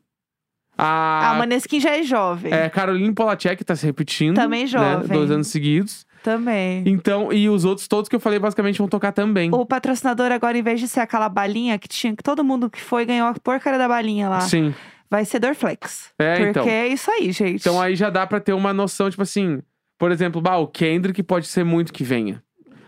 A 0.78 1.32
a, 1.32 1.34
Maneskin 1.36 1.80
já 1.80 1.92
é 1.96 2.02
jovem. 2.04 2.52
é, 2.52 2.70
Caroline 2.70 3.14
Polachek 3.14 3.64
tá 3.64 3.76
se 3.76 3.86
repetindo. 3.86 4.36
Também 4.36 4.62
né, 4.62 4.68
jovem. 4.68 5.08
Dois 5.10 5.30
anos 5.30 5.48
seguidos. 5.48 6.06
Também. 6.24 6.84
Então, 6.86 7.32
e 7.34 7.50
os 7.50 7.66
outros 7.66 7.88
todos 7.88 8.08
que 8.08 8.16
eu 8.16 8.20
falei 8.20 8.40
basicamente 8.40 8.78
vão 8.78 8.88
tocar 8.88 9.12
também. 9.12 9.50
O 9.54 9.66
patrocinador 9.66 10.32
agora, 10.32 10.58
em 10.58 10.62
vez 10.62 10.80
de 10.80 10.88
ser 10.88 11.00
aquela 11.00 11.28
balinha 11.28 11.78
que 11.80 11.88
tinha, 11.88 12.16
que 12.16 12.24
todo 12.24 12.44
mundo 12.44 12.70
que 12.70 12.82
foi 12.82 13.06
ganhou 13.06 13.28
a 13.28 13.34
porcaria 13.34 13.80
da 13.80 13.88
balinha 13.88 14.30
lá, 14.30 14.42
Sim. 14.42 14.74
vai 15.10 15.26
ser 15.26 15.40
Dorflex. 15.40 16.12
É, 16.20 16.36
Porque 16.36 16.50
então. 16.50 16.68
é 16.68 16.88
isso 16.88 17.10
aí, 17.10 17.32
gente. 17.32 17.62
Então 17.62 17.82
aí 17.82 17.96
já 17.96 18.10
dá 18.10 18.26
pra 18.28 18.40
ter 18.40 18.54
uma 18.54 18.74
noção, 18.74 19.10
tipo 19.10 19.24
assim, 19.24 19.62
por 19.98 20.12
exemplo, 20.12 20.42
bah, 20.42 20.58
o 20.58 20.68
Kendrick 20.68 21.22
pode 21.24 21.48
ser 21.48 21.64
muito 21.64 21.92
que 21.94 22.04
venha. 22.04 22.42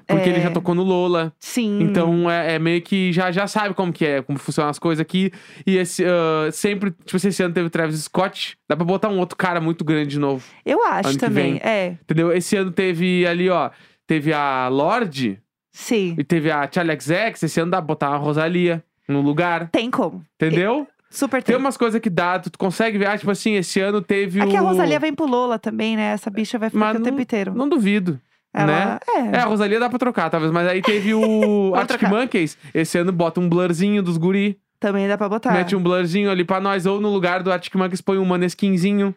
Porque 0.07 0.29
ele 0.29 0.37
É. 0.39 0.41
já 0.41 0.51
tocou 0.51 0.73
no 0.75 0.83
Lola. 0.83 1.33
Sim. 1.39 1.79
Então 1.81 2.29
é, 2.29 2.55
é 2.55 2.59
meio 2.59 2.81
que 2.81 3.11
já, 3.13 3.31
já 3.31 3.47
sabe 3.47 3.73
como 3.73 3.91
que 3.93 4.05
é, 4.05 4.21
como 4.21 4.37
funcionam 4.37 4.69
as 4.69 4.79
coisas 4.79 5.01
aqui. 5.01 5.31
E 5.65 5.77
esse 5.77 6.03
ah, 6.05 6.49
sempre, 6.51 6.91
tipo, 7.05 7.15
esse 7.15 7.41
ano 7.43 7.53
teve 7.53 7.67
o 7.67 7.69
Travis 7.69 7.99
Scott. 8.03 8.57
Dá 8.67 8.75
pra 8.75 8.85
botar 8.85 9.09
um 9.09 9.19
outro 9.19 9.37
cara 9.37 9.59
muito 9.61 9.83
grande 9.85 10.11
de 10.11 10.19
novo. 10.19 10.43
Eu 10.65 10.83
acho 10.85 11.17
também. 11.17 11.59
É, 11.63 11.97
Entendeu? 12.01 12.31
Esse 12.31 12.55
ano 12.55 12.71
teve 12.71 13.25
ali, 13.25 13.49
ó. 13.49 13.69
Teve 14.05 14.33
a 14.33 14.67
Lorde 14.67 15.39
sim. 15.71 16.15
e 16.17 16.23
teve 16.23 16.51
a 16.51 16.69
Charlie 16.71 16.99
XX. 16.99 17.43
Esse 17.43 17.59
ano 17.61 17.71
dá 17.71 17.77
pra 17.77 17.87
botar 17.87 18.09
uma 18.09 18.17
Rosalia 18.17 18.83
no 19.07 19.21
lugar. 19.21 19.69
Tem 19.69 19.89
como. 19.89 20.23
Entendeu? 20.35 20.87
Super 21.09 21.43
Tem 21.43 21.53
tem. 21.53 21.63
umas 21.63 21.77
coisas 21.77 22.01
que 22.01 22.09
dá, 22.09 22.39
tu 22.39 22.51
consegue 22.57 22.97
ver. 22.97 23.05
Ah, 23.05 23.15
tipo 23.17 23.29
assim, 23.29 23.53
esse 23.53 23.79
ano 23.79 24.01
teve 24.01 24.39
É 24.39 24.45
o. 24.45 24.49
que 24.49 24.57
a 24.57 24.61
Rosalia 24.61 24.99
vem 24.99 25.13
pro 25.13 25.27
Lola 25.27 25.59
também, 25.59 25.95
né? 25.95 26.11
Essa 26.11 26.31
bicha 26.31 26.57
vai 26.57 26.71
ficar 26.71 26.95
o 26.95 27.01
tempo 27.03 27.21
inteiro. 27.21 27.53
Não 27.53 27.69
duvido. 27.69 28.19
Ela, 28.53 28.65
né? 28.67 28.99
é. 29.33 29.37
É, 29.37 29.39
a 29.39 29.45
Rosalia 29.45 29.79
dá 29.79 29.89
pra 29.89 29.97
trocar, 29.97 30.29
talvez. 30.29 30.51
Mas 30.51 30.67
aí 30.67 30.81
teve 30.81 31.13
o 31.13 31.73
Arctic 31.75 31.99
trocar. 31.99 32.15
Monkeys. 32.15 32.57
Esse 32.73 32.97
ano 32.97 33.11
bota 33.11 33.39
um 33.39 33.49
blurzinho 33.49 34.03
dos 34.03 34.17
guri. 34.17 34.59
Também 34.79 35.07
dá 35.07 35.17
pra 35.17 35.27
botar. 35.29 35.53
Mete 35.53 35.75
um 35.75 35.81
blurzinho 35.81 36.29
ali 36.29 36.43
pra 36.43 36.59
nós. 36.59 36.85
Ou 36.85 36.99
no 37.01 37.09
lugar 37.09 37.41
do 37.41 37.51
Arctic 37.51 37.73
Monkeys 37.75 38.01
põe 38.01 38.17
um 38.17 38.25
manesquinzinho. 38.25 39.15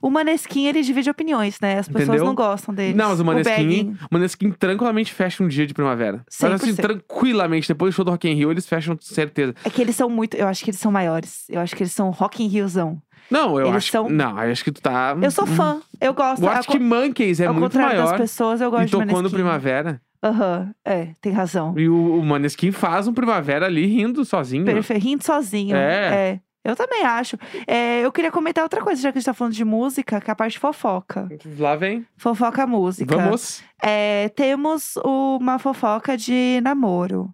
O 0.00 0.10
Maneskin, 0.10 0.66
ele 0.66 0.82
divide 0.82 1.10
opiniões, 1.10 1.58
né? 1.60 1.78
As 1.78 1.88
pessoas 1.88 2.08
Entendeu? 2.08 2.24
não 2.24 2.34
gostam 2.34 2.72
deles. 2.72 2.94
Não, 2.94 3.08
mas 3.08 3.18
o 3.18 3.24
Maneskin, 3.24 3.52
Bagging. 3.52 3.96
o 4.02 4.08
Maneskin 4.12 4.52
tranquilamente 4.52 5.12
fecha 5.12 5.42
um 5.42 5.48
dia 5.48 5.66
de 5.66 5.74
primavera. 5.74 6.24
Mas 6.40 6.52
assim, 6.52 6.72
100%. 6.72 6.76
tranquilamente, 6.76 7.66
depois 7.66 7.92
do 7.92 7.96
show 7.96 8.04
do 8.04 8.12
Rock 8.12 8.28
in 8.28 8.34
Rio, 8.34 8.50
eles 8.52 8.64
fecham 8.64 8.96
certeza. 9.00 9.56
É 9.64 9.70
que 9.70 9.82
eles 9.82 9.96
são 9.96 10.08
muito... 10.08 10.36
Eu 10.36 10.46
acho 10.46 10.62
que 10.62 10.70
eles 10.70 10.78
são 10.80 10.92
maiores. 10.92 11.46
Eu 11.48 11.60
acho 11.60 11.74
que 11.74 11.82
eles 11.82 11.92
são 11.92 12.10
Rock 12.10 12.44
in 12.44 12.46
Riozão. 12.46 13.02
Não, 13.30 13.58
eu 13.58 13.66
Eles 13.66 13.76
acho. 13.76 13.90
são- 13.92 14.08
Não, 14.08 14.30
eu 14.42 14.52
acho 14.52 14.64
que 14.64 14.72
tu 14.72 14.80
tá. 14.82 15.16
Eu 15.20 15.30
sou 15.30 15.46
fã. 15.46 15.80
Eu 16.00 16.14
gosto. 16.14 16.42
O 16.42 16.46
Ao 16.48 16.54
Arctic 16.54 16.78
co- 16.78 16.84
Monkeys 16.84 17.40
é 17.40 17.46
Ao 17.46 17.54
muito 17.54 17.72
contrário 17.72 17.96
maior. 17.98 18.10
das 18.12 18.20
pessoas, 18.20 18.60
eu 18.60 18.70
gosto 18.70 19.02
E 19.02 19.06
de. 19.06 19.30
Primavera. 19.30 20.00
Aham, 20.22 20.72
é, 20.84 21.08
tem 21.20 21.32
razão. 21.32 21.74
E 21.78 21.88
o, 21.88 22.18
o 22.18 22.24
Maneskin 22.24 22.72
faz 22.72 23.06
um 23.06 23.12
Primavera 23.14 23.66
ali 23.66 23.86
rindo 23.86 24.24
sozinho. 24.24 24.64
Perfeito, 24.64 25.02
rindo 25.04 25.24
sozinho. 25.24 25.76
É. 25.76 26.40
Eu 26.64 26.74
também 26.76 27.02
acho. 27.04 27.38
É, 27.66 28.04
eu 28.04 28.10
queria 28.12 28.30
comentar 28.30 28.62
outra 28.64 28.82
coisa, 28.82 29.00
já 29.00 29.10
que 29.12 29.16
a 29.16 29.20
gente 29.20 29.26
tá 29.26 29.32
falando 29.32 29.54
de 29.54 29.64
música, 29.64 30.20
que 30.20 30.28
é 30.28 30.32
a 30.32 30.36
parte 30.36 30.58
fofoca. 30.58 31.28
Lá 31.58 31.76
vem. 31.76 32.04
Fofoca 32.16 32.66
música. 32.66 33.16
Vamos. 33.16 33.62
É, 33.82 34.28
temos 34.30 34.94
uma 35.04 35.58
fofoca 35.58 36.16
de 36.16 36.60
namoro. 36.62 37.32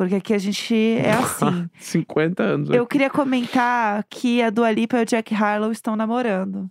Porque 0.00 0.14
aqui 0.14 0.32
a 0.32 0.38
gente 0.38 0.74
é 0.74 1.12
assim. 1.12 1.68
50 1.78 2.42
anos. 2.42 2.70
Eu 2.70 2.86
queria 2.86 3.10
comentar 3.10 4.02
que 4.08 4.40
a 4.40 4.48
Dua 4.48 4.70
Lipa 4.70 4.98
e 4.98 5.02
o 5.02 5.04
Jack 5.04 5.34
Harlow 5.34 5.70
estão 5.70 5.94
namorando. 5.94 6.70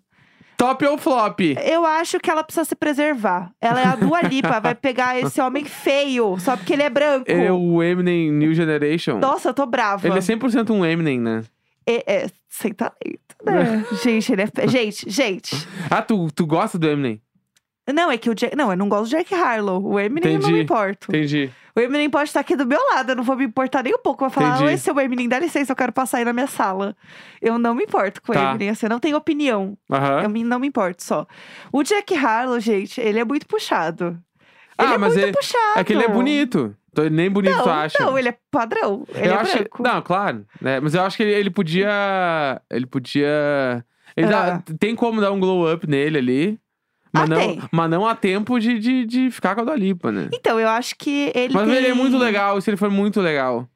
Top 0.58 0.84
ou 0.84 0.98
flop? 0.98 1.40
Eu 1.64 1.86
acho 1.86 2.20
que 2.20 2.30
ela 2.32 2.44
precisa 2.44 2.66
se 2.66 2.76
preservar. 2.76 3.52
Ela 3.62 3.82
é 3.82 3.86
a 3.86 3.96
Dua 3.96 4.24
Lipa, 4.24 4.60
vai 4.60 4.74
pegar 4.74 5.16
esse 5.22 5.40
homem 5.40 5.64
feio, 5.64 6.40
só 6.40 6.58
porque 6.58 6.74
ele 6.74 6.82
é 6.82 6.90
branco. 6.90 7.26
Ele 7.30 7.46
é 7.46 7.52
o 7.52 7.84
Eminem 7.84 8.32
New 8.32 8.52
Generation. 8.56 9.20
Nossa, 9.20 9.50
eu 9.50 9.54
tô 9.54 9.68
brava. 9.68 10.08
Ele 10.08 10.18
é 10.18 10.22
100% 10.22 10.72
um 10.72 10.84
Eminem, 10.84 11.20
né? 11.20 11.44
É, 11.86 12.24
é, 12.24 12.28
sem 12.50 12.74
talento, 12.74 13.36
né? 13.46 13.86
gente, 14.04 14.34
ele 14.34 14.42
é. 14.42 14.68
Gente, 14.68 15.08
gente. 15.08 15.56
Ah, 15.88 16.02
tu, 16.02 16.30
tu 16.34 16.48
gosta 16.48 16.80
do 16.80 16.90
Eminem? 16.90 17.22
Não, 17.94 18.12
é 18.12 18.18
que 18.18 18.30
o 18.30 18.36
Jack. 18.36 18.56
Não, 18.56 18.72
eu 18.72 18.78
não 18.78 18.90
gosto 18.90 19.12
do 19.12 19.18
Jack 19.18 19.34
Harlow. 19.34 19.84
O 19.84 20.00
Eminem 20.00 20.34
eu 20.34 20.40
não 20.40 20.48
me 20.48 20.54
Entendi. 20.54 20.64
importo. 20.64 21.12
Entendi. 21.12 21.52
O 21.80 21.84
Eminem 21.84 22.10
pode 22.10 22.30
estar 22.30 22.40
aqui 22.42 22.56
do 22.56 22.66
meu 22.66 22.80
lado, 22.94 23.12
eu 23.12 23.16
não 23.16 23.24
vou 23.24 23.36
me 23.36 23.46
importar 23.46 23.84
nem 23.84 23.94
um 23.94 23.98
pouco. 23.98 24.24
Eu 24.26 24.30
vou 24.30 24.34
falar, 24.36 24.56
Entendi. 24.56 24.72
oi, 24.72 24.78
seu 24.78 25.00
Eminem, 25.00 25.30
dá 25.30 25.40
licença, 25.40 25.72
eu 25.72 25.76
quero 25.76 25.92
passar 25.94 26.18
aí 26.18 26.26
na 26.26 26.34
minha 26.34 26.48
sala. 26.48 26.96
Eu 27.42 27.58
não 27.58 27.74
me 27.74 27.84
importo 27.84 28.22
com 28.22 28.32
o 28.32 28.36
Tá. 28.36 28.50
Eminem, 28.50 28.70
assim, 28.70 28.86
eu 28.86 28.90
não 28.90 29.00
tenho 29.00 29.16
opinião. 29.18 29.78
Aham. 29.92 30.24
Eu 30.24 30.30
me- 30.30 30.44
não 30.44 30.60
me 30.60 30.68
importo 30.68 31.02
só. 31.04 31.26
O 31.72 31.82
Jack 31.84 32.14
Harlow, 32.16 32.60
gente, 32.60 33.00
ele 33.00 33.20
é 33.20 33.26
muito 33.26 33.48
puxado. 33.48 34.20
Ah, 34.78 34.84
ele 34.86 34.94
é 34.94 34.98
mas 34.98 35.14
muito 35.14 35.26
ele- 35.26 35.34
puxado. 35.34 35.80
É 35.80 35.84
que 35.84 35.94
ele 35.94 36.04
é 36.04 36.08
bonito. 36.10 36.76
Tô- 36.94 37.04
Nem 37.04 37.30
bonito 37.30 37.56
Não, 37.56 37.64
tu 37.64 37.70
acha. 37.70 38.04
não, 38.04 38.18
ele 38.18 38.30
é 38.30 38.38
padrão. 38.50 39.06
Ele 39.14 39.28
eu 39.28 39.34
é 39.34 39.36
acho. 39.38 39.58
branco. 39.58 39.84
Não, 39.84 40.02
claro. 40.02 40.46
né? 40.60 40.80
Mas 40.80 40.96
eu 40.96 41.04
acho 41.04 41.16
que 41.18 41.24
ele, 41.24 41.34
ele 41.34 41.50
podia. 41.50 42.62
Ele 42.70 42.86
podia. 42.86 43.86
Ele 44.18 44.28
dá- 44.28 44.56
Ah. 44.56 44.74
tem 44.80 44.96
como 44.96 45.22
dar 45.22 45.32
um 45.32 45.40
glow 45.40 45.72
up 45.72 45.88
nele 45.88 46.18
ali. 46.18 46.60
Mas, 47.12 47.24
Ah, 47.24 47.28
não, 47.28 47.38
tem. 47.38 47.62
mas 47.72 47.90
não 47.90 48.06
há 48.08 48.16
tempo 48.16 48.60
de, 48.60 48.78
de, 48.80 49.06
de 49.06 49.32
ficar 49.32 49.56
com 49.56 49.62
a 49.62 49.64
Dua 49.64 49.76
Lipa, 49.76 50.12
né? 50.12 50.30
Então, 50.34 50.60
eu 50.60 50.70
acho 50.70 50.96
que 50.96 51.32
ele 51.36 51.54
Mas 51.54 51.68
tem... 51.68 51.76
ele 51.78 51.88
é 51.88 51.94
muito 51.94 52.18
legal, 52.18 52.60
se 52.62 52.70
ele 52.70 52.78
for 52.78 52.90
muito 52.90 53.20
legal. 53.22 53.68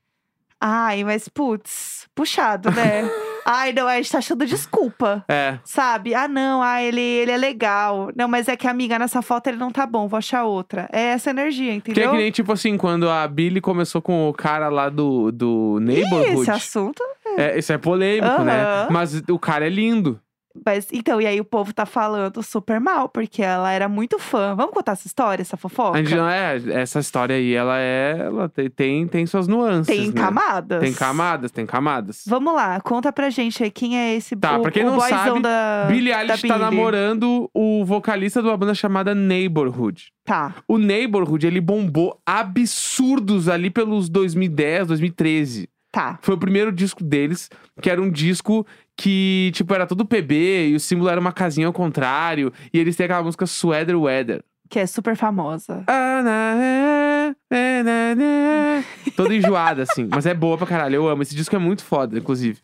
Ai, 0.65 1.03
mas 1.03 1.27
putz, 1.27 2.07
puxado, 2.15 2.71
né? 2.71 3.03
Ai, 3.45 3.73
não, 3.73 3.85
a 3.85 3.97
gente 3.97 4.09
tá 4.09 4.19
achando 4.19 4.45
desculpa. 4.45 5.25
É. 5.27 5.59
Sabe? 5.65 6.15
Ah, 6.15 6.29
não, 6.29 6.61
ah, 6.63 6.81
ele, 6.81 7.01
ele 7.01 7.31
é 7.31 7.35
legal. 7.37 8.09
Não, 8.15 8.25
mas 8.29 8.47
é 8.47 8.55
que, 8.55 8.65
amiga, 8.65 8.97
nessa 8.97 9.21
foto 9.21 9.47
ele 9.47 9.57
não 9.57 9.69
tá 9.69 9.85
bom, 9.85 10.07
vou 10.07 10.17
achar 10.17 10.45
outra. 10.45 10.87
É 10.93 11.01
essa 11.07 11.31
energia, 11.31 11.65
Que 11.67 11.71
é 11.71 11.75
entendeu? 11.91 12.11
que 12.11 12.17
nem, 12.17 12.31
tipo 12.31 12.53
assim, 12.53 12.77
quando 12.77 13.09
a 13.09 13.27
Billy 13.27 13.59
começou 13.59 14.01
com 14.01 14.29
o 14.29 14.33
cara 14.33 14.69
lá 14.69 14.87
do, 14.87 15.29
do 15.33 15.79
Neighborhood. 15.81 16.39
Esse 16.43 16.51
assunto. 16.51 17.03
É, 17.37 17.59
isso 17.59 17.73
é 17.73 17.77
polêmico, 17.77 18.43
né? 18.43 18.63
Aham. 18.63 18.87
Mas 18.91 19.21
o 19.29 19.37
cara 19.37 19.65
é 19.65 19.69
lindo. 19.69 20.17
Mas, 20.65 20.87
então, 20.91 21.19
e 21.19 21.25
aí 21.25 21.39
o 21.39 21.45
povo 21.45 21.73
tá 21.73 21.85
falando 21.85 22.43
super 22.43 22.79
mal, 22.79 23.09
porque 23.09 23.41
ela 23.41 23.71
era 23.71 23.89
muito 23.89 24.19
fã. 24.19 24.55
Vamos 24.55 24.73
contar 24.73 24.91
essa 24.91 25.07
história, 25.07 25.41
essa 25.41 25.57
fofoca? 25.57 25.97
A 25.97 26.33
é. 26.33 26.61
Essa 26.81 26.99
história 26.99 27.35
aí, 27.35 27.53
ela 27.53 27.79
é. 27.79 28.17
Ela 28.19 28.49
tem, 28.49 29.07
tem, 29.07 29.25
suas 29.25 29.47
nuances. 29.47 29.87
Tem 29.87 30.07
né? 30.07 30.13
camadas. 30.13 30.79
Tem 30.79 30.93
camadas, 30.93 31.51
tem 31.51 31.65
camadas. 31.65 32.23
Vamos 32.27 32.53
lá, 32.53 32.79
conta 32.81 33.11
pra 33.11 33.29
gente 33.29 33.63
aí 33.63 33.71
quem 33.71 33.97
é 33.97 34.15
esse 34.15 34.35
Tá, 34.35 34.57
o, 34.57 34.61
pra 34.61 34.71
quem 34.71 34.83
não 34.83 34.95
boyzão 34.95 35.17
sabe, 35.17 35.41
da, 35.41 35.85
Billie 35.87 36.13
Eilish 36.13 36.47
tá 36.47 36.57
namorando 36.57 37.49
o 37.53 37.85
vocalista 37.85 38.41
de 38.41 38.47
uma 38.47 38.57
banda 38.57 38.75
chamada 38.75 39.15
Neighborhood. 39.15 40.11
Tá, 40.23 40.55
O 40.67 40.77
Neighborhood, 40.77 41.45
ele 41.45 41.59
bombou 41.59 42.21
absurdos 42.25 43.49
ali 43.49 43.69
pelos 43.69 44.09
2010, 44.09 44.87
2013. 44.87 45.69
Tá. 45.93 46.17
Foi 46.21 46.33
o 46.33 46.37
primeiro 46.37 46.71
disco 46.71 47.03
deles, 47.03 47.49
que 47.79 47.89
era 47.89 48.01
um 48.01 48.09
disco 48.09 48.65
que, 48.97 49.51
tipo, 49.53 49.73
era 49.73 49.85
todo 49.85 50.05
PB 50.05 50.69
e 50.69 50.75
o 50.75 50.79
símbolo 50.79 51.09
era 51.09 51.21
uma 51.21 51.31
casinha 51.31 51.67
ao 51.67 51.73
contrário. 51.73 52.51
E 52.73 52.79
eles 52.79 52.95
têm 52.95 53.05
aquela 53.05 53.23
música 53.23 53.45
Sweater 53.45 53.97
Weather. 53.97 54.43
Que 54.69 54.79
é 54.79 54.87
super 54.87 55.15
famosa. 55.15 55.83
Ah, 55.85 57.35
é, 57.51 57.79
é. 57.79 58.83
Toda 59.15 59.35
enjoada, 59.35 59.83
assim. 59.83 60.09
Mas 60.09 60.25
é 60.25 60.33
boa 60.33 60.57
pra 60.57 60.65
caralho, 60.65 60.95
eu 60.95 61.07
amo. 61.07 61.21
Esse 61.21 61.35
disco 61.35 61.55
é 61.55 61.59
muito 61.59 61.83
foda, 61.83 62.17
inclusive. 62.17 62.59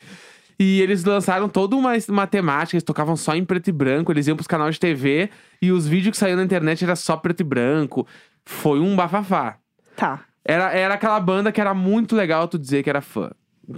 E 0.60 0.82
eles 0.82 1.04
lançaram 1.04 1.48
toda 1.48 1.76
uma, 1.76 1.94
uma 2.10 2.28
temática, 2.28 2.76
eles 2.76 2.84
tocavam 2.84 3.16
só 3.16 3.36
em 3.36 3.46
preto 3.46 3.70
e 3.70 3.72
branco, 3.72 4.12
eles 4.12 4.28
iam 4.28 4.36
pros 4.36 4.48
canais 4.48 4.76
de 4.76 4.82
TV 4.82 5.30
e 5.62 5.72
os 5.72 5.88
vídeos 5.88 6.12
que 6.12 6.18
saíam 6.18 6.36
na 6.36 6.44
internet 6.44 6.84
era 6.84 6.96
só 6.96 7.16
preto 7.16 7.42
e 7.42 7.44
branco. 7.44 8.06
Foi 8.44 8.80
um 8.80 8.96
bafafá. 8.96 9.58
Tá. 9.96 10.26
Era, 10.44 10.72
era 10.72 10.94
aquela 10.96 11.20
banda 11.20 11.52
que 11.52 11.62
era 11.62 11.74
muito 11.74 12.16
legal 12.16 12.48
tu 12.48 12.58
dizer 12.58 12.84
que 12.84 12.90
era 12.90 13.02
fã. 13.02 13.32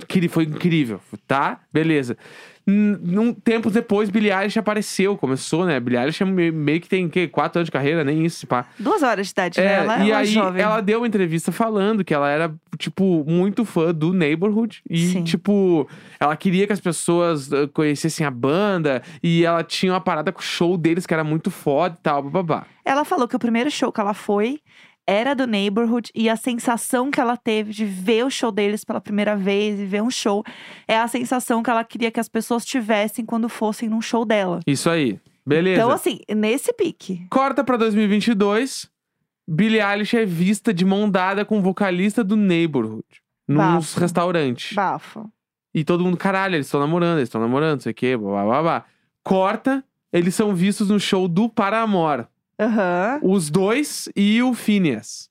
Que 0.07 0.25
foi 0.29 0.45
incrível, 0.45 1.01
tá? 1.27 1.59
Beleza. 1.71 2.17
Num 2.65 3.33
tempos 3.33 3.73
depois, 3.73 4.09
Billie 4.09 4.31
Eilish 4.31 4.57
apareceu, 4.57 5.17
começou, 5.17 5.65
né? 5.65 5.79
Billie 5.79 5.99
Eilish 5.99 6.21
é 6.21 6.25
meio, 6.25 6.79
que 6.79 6.87
tem, 6.87 7.09
que, 7.09 7.27
quatro 7.27 7.59
anos 7.59 7.65
de 7.67 7.71
carreira, 7.71 8.03
nem 8.03 8.23
isso, 8.23 8.47
pá. 8.47 8.67
Duas 8.79 9.03
horas 9.03 9.27
de 9.27 9.31
idade, 9.31 9.59
né? 9.59 9.65
É, 9.65 9.73
Ela, 9.73 9.97
e 9.97 10.11
ela 10.11 10.19
é 10.19 10.21
aí 10.21 10.25
jovem. 10.27 10.61
ela 10.61 10.79
deu 10.79 10.99
uma 10.99 11.07
entrevista 11.07 11.51
falando 11.51 12.05
que 12.05 12.13
ela 12.13 12.29
era, 12.29 12.53
tipo, 12.77 13.25
muito 13.27 13.65
fã 13.65 13.93
do 13.93 14.13
Neighborhood. 14.13 14.81
E, 14.89 15.07
Sim. 15.07 15.23
tipo, 15.23 15.89
ela 16.19 16.37
queria 16.37 16.67
que 16.67 16.71
as 16.73 16.79
pessoas 16.79 17.51
eh, 17.51 17.67
conhecessem 17.73 18.25
a 18.25 18.31
banda. 18.31 19.01
E 19.21 19.43
ela 19.43 19.63
tinha 19.63 19.91
uma 19.91 19.99
parada 20.01 20.31
com 20.31 20.39
o 20.39 20.43
show 20.43 20.77
deles 20.77 21.05
que 21.05 21.13
era 21.13 21.23
muito 21.23 21.49
foda 21.51 21.97
e 21.99 22.01
tal, 22.03 22.23
babá. 22.23 22.65
Ela 22.85 23.03
falou 23.03 23.27
que 23.27 23.35
o 23.35 23.39
primeiro 23.39 23.69
show 23.69 23.91
que 23.91 23.99
ela 23.99 24.13
foi 24.13 24.61
era 25.11 25.35
do 25.35 25.45
Neighborhood 25.45 26.09
e 26.15 26.29
a 26.29 26.37
sensação 26.37 27.11
que 27.11 27.19
ela 27.19 27.35
teve 27.35 27.73
de 27.73 27.83
ver 27.83 28.25
o 28.25 28.29
show 28.29 28.49
deles 28.49 28.85
pela 28.85 29.01
primeira 29.01 29.35
vez 29.35 29.77
e 29.77 29.85
ver 29.85 30.01
um 30.01 30.09
show 30.09 30.41
é 30.87 30.97
a 30.97 31.05
sensação 31.05 31.61
que 31.61 31.69
ela 31.69 31.83
queria 31.83 32.09
que 32.09 32.19
as 32.19 32.29
pessoas 32.29 32.63
tivessem 32.63 33.25
quando 33.25 33.49
fossem 33.49 33.89
num 33.89 34.01
show 34.01 34.23
dela. 34.23 34.61
Isso 34.65 34.89
aí. 34.89 35.19
Beleza. 35.45 35.81
Então, 35.81 35.91
assim, 35.91 36.21
nesse 36.33 36.71
pique. 36.71 37.25
Corta 37.29 37.61
pra 37.61 37.75
2022. 37.75 38.89
Billie 39.45 39.81
Eilish 39.81 40.15
é 40.15 40.25
vista 40.25 40.73
de 40.73 40.85
mão 40.85 41.09
dada 41.09 41.43
com 41.43 41.59
o 41.59 41.61
vocalista 41.61 42.23
do 42.23 42.37
Neighborhood. 42.37 43.03
Nos 43.45 43.57
Bafo. 43.57 43.99
restaurantes. 43.99 44.73
Bafo. 44.73 45.29
E 45.73 45.83
todo 45.83 46.05
mundo, 46.05 46.15
caralho, 46.15 46.55
eles 46.55 46.67
estão 46.67 46.79
namorando, 46.79 47.17
eles 47.17 47.27
estão 47.27 47.41
namorando, 47.41 47.73
não 47.73 47.79
sei 47.81 47.91
o 47.91 47.95
quê, 47.95 48.15
blá, 48.15 48.45
blá, 48.45 48.61
blá. 48.61 48.85
Corta, 49.23 49.83
eles 50.13 50.33
são 50.35 50.55
vistos 50.55 50.89
no 50.89 50.99
show 51.01 51.27
do 51.27 51.49
Paramore. 51.49 52.27
Aham. 52.61 53.19
Os 53.23 53.49
dois 53.49 54.07
e 54.15 54.41
o 54.43 54.53
Phineas. 54.53 55.29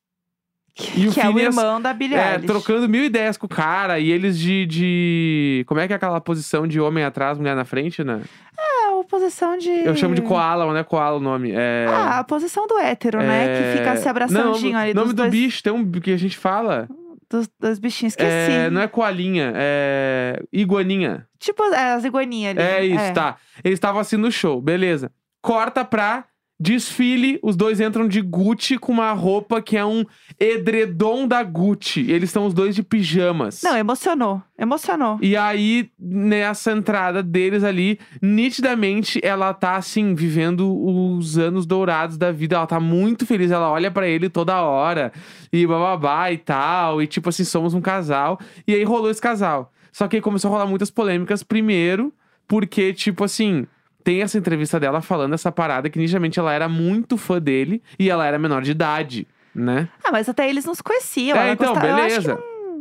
E 0.96 1.06
o 1.08 1.12
que 1.12 1.20
é 1.20 1.28
o 1.28 1.32
Phineas, 1.32 1.56
irmão 1.56 1.80
da 1.80 1.92
Billie 1.92 2.16
É, 2.16 2.32
Eilish. 2.32 2.46
trocando 2.46 2.88
mil 2.88 3.04
ideias 3.04 3.36
com 3.36 3.46
o 3.46 3.48
cara. 3.48 3.98
E 3.98 4.10
eles 4.10 4.38
de, 4.38 4.66
de... 4.66 5.64
Como 5.68 5.78
é 5.78 5.86
que 5.86 5.92
é 5.92 5.96
aquela 5.96 6.20
posição 6.20 6.66
de 6.66 6.80
homem 6.80 7.04
atrás, 7.04 7.36
mulher 7.38 7.54
na 7.54 7.64
frente, 7.64 8.02
né? 8.02 8.22
É, 8.58 9.00
a 9.00 9.04
posição 9.04 9.58
de... 9.58 9.68
Eu 9.68 9.94
chamo 9.94 10.14
de 10.14 10.22
koala, 10.22 10.64
mas 10.64 10.74
não 10.74 10.80
é 10.80 10.84
koala 10.84 11.18
o 11.18 11.20
nome. 11.20 11.52
É... 11.52 11.86
Ah, 11.88 12.20
a 12.20 12.24
posição 12.24 12.66
do 12.66 12.78
hétero, 12.78 13.18
né? 13.18 13.46
Que 13.46 13.78
fica 13.78 13.96
se 13.96 14.08
abraçandinho 14.08 14.72
não, 14.72 14.80
ali 14.80 14.94
nome 14.94 15.06
dos 15.06 15.14
do 15.14 15.22
dois, 15.22 15.30
bicho, 15.30 15.62
tem 15.62 15.72
um 15.72 15.90
que 15.90 16.12
a 16.12 16.16
gente 16.16 16.36
fala. 16.38 16.88
dos, 17.28 17.48
dos 17.58 17.78
bichinhos. 17.78 18.12
Esqueci. 18.12 18.52
É, 18.52 18.70
não 18.70 18.80
é 18.80 18.88
coalinha, 18.88 19.52
é 19.54 20.42
iguaninha. 20.52 21.26
Tipo 21.38 21.62
é, 21.74 21.92
as 21.92 22.04
iguaninhas 22.04 22.56
ali. 22.56 22.66
É 22.66 22.84
isso, 22.84 23.12
tá. 23.14 23.36
Eles 23.62 23.76
estavam 23.76 24.00
assim 24.00 24.16
no 24.16 24.30
show, 24.32 24.60
beleza. 24.60 25.12
Corta 25.42 25.84
pra 25.84 26.24
desfile, 26.60 27.40
os 27.42 27.56
dois 27.56 27.80
entram 27.80 28.06
de 28.06 28.20
Gucci 28.20 28.76
com 28.76 28.92
uma 28.92 29.10
roupa 29.12 29.62
que 29.62 29.78
é 29.78 29.84
um 29.84 30.04
edredom 30.38 31.26
da 31.26 31.42
Gucci. 31.42 32.10
Eles 32.10 32.28
estão 32.28 32.44
os 32.44 32.52
dois 32.52 32.74
de 32.74 32.82
pijamas. 32.82 33.62
Não, 33.62 33.74
emocionou. 33.78 34.42
Emocionou. 34.58 35.18
E 35.22 35.34
aí, 35.38 35.90
nessa 35.98 36.72
entrada 36.72 37.22
deles 37.22 37.64
ali, 37.64 37.98
nitidamente 38.20 39.18
ela 39.22 39.54
tá 39.54 39.76
assim, 39.76 40.14
vivendo 40.14 40.70
os 40.70 41.38
anos 41.38 41.64
dourados 41.64 42.18
da 42.18 42.30
vida. 42.30 42.56
Ela 42.56 42.66
tá 42.66 42.78
muito 42.78 43.24
feliz, 43.24 43.50
ela 43.50 43.70
olha 43.70 43.90
pra 43.90 44.06
ele 44.06 44.28
toda 44.28 44.60
hora 44.60 45.12
e 45.50 45.66
bababá 45.66 46.30
e 46.30 46.36
tal. 46.36 47.00
E 47.00 47.06
tipo 47.06 47.30
assim, 47.30 47.44
somos 47.44 47.72
um 47.72 47.80
casal. 47.80 48.38
E 48.68 48.74
aí 48.74 48.84
rolou 48.84 49.10
esse 49.10 49.20
casal. 49.20 49.72
Só 49.90 50.06
que 50.06 50.16
aí 50.16 50.22
começou 50.22 50.50
a 50.50 50.52
rolar 50.52 50.66
muitas 50.66 50.90
polêmicas. 50.90 51.42
Primeiro, 51.42 52.12
porque, 52.46 52.92
tipo 52.92 53.24
assim. 53.24 53.66
Tem 54.02 54.22
essa 54.22 54.38
entrevista 54.38 54.78
dela 54.80 55.00
falando 55.00 55.34
essa 55.34 55.52
parada 55.52 55.88
que 55.90 55.98
nitidamente 55.98 56.38
ela 56.38 56.52
era 56.52 56.68
muito 56.68 57.16
fã 57.16 57.40
dele 57.40 57.82
e 57.98 58.08
ela 58.10 58.26
era 58.26 58.38
menor 58.38 58.62
de 58.62 58.70
idade, 58.70 59.26
né? 59.54 59.88
Ah, 60.04 60.10
mas 60.12 60.28
até 60.28 60.48
eles 60.48 60.64
não 60.64 60.74
se 60.74 60.82
conheciam. 60.82 61.36
É, 61.36 61.42
ela 61.42 61.52
então, 61.52 61.74
gostava- 61.74 61.94
beleza. 61.94 62.38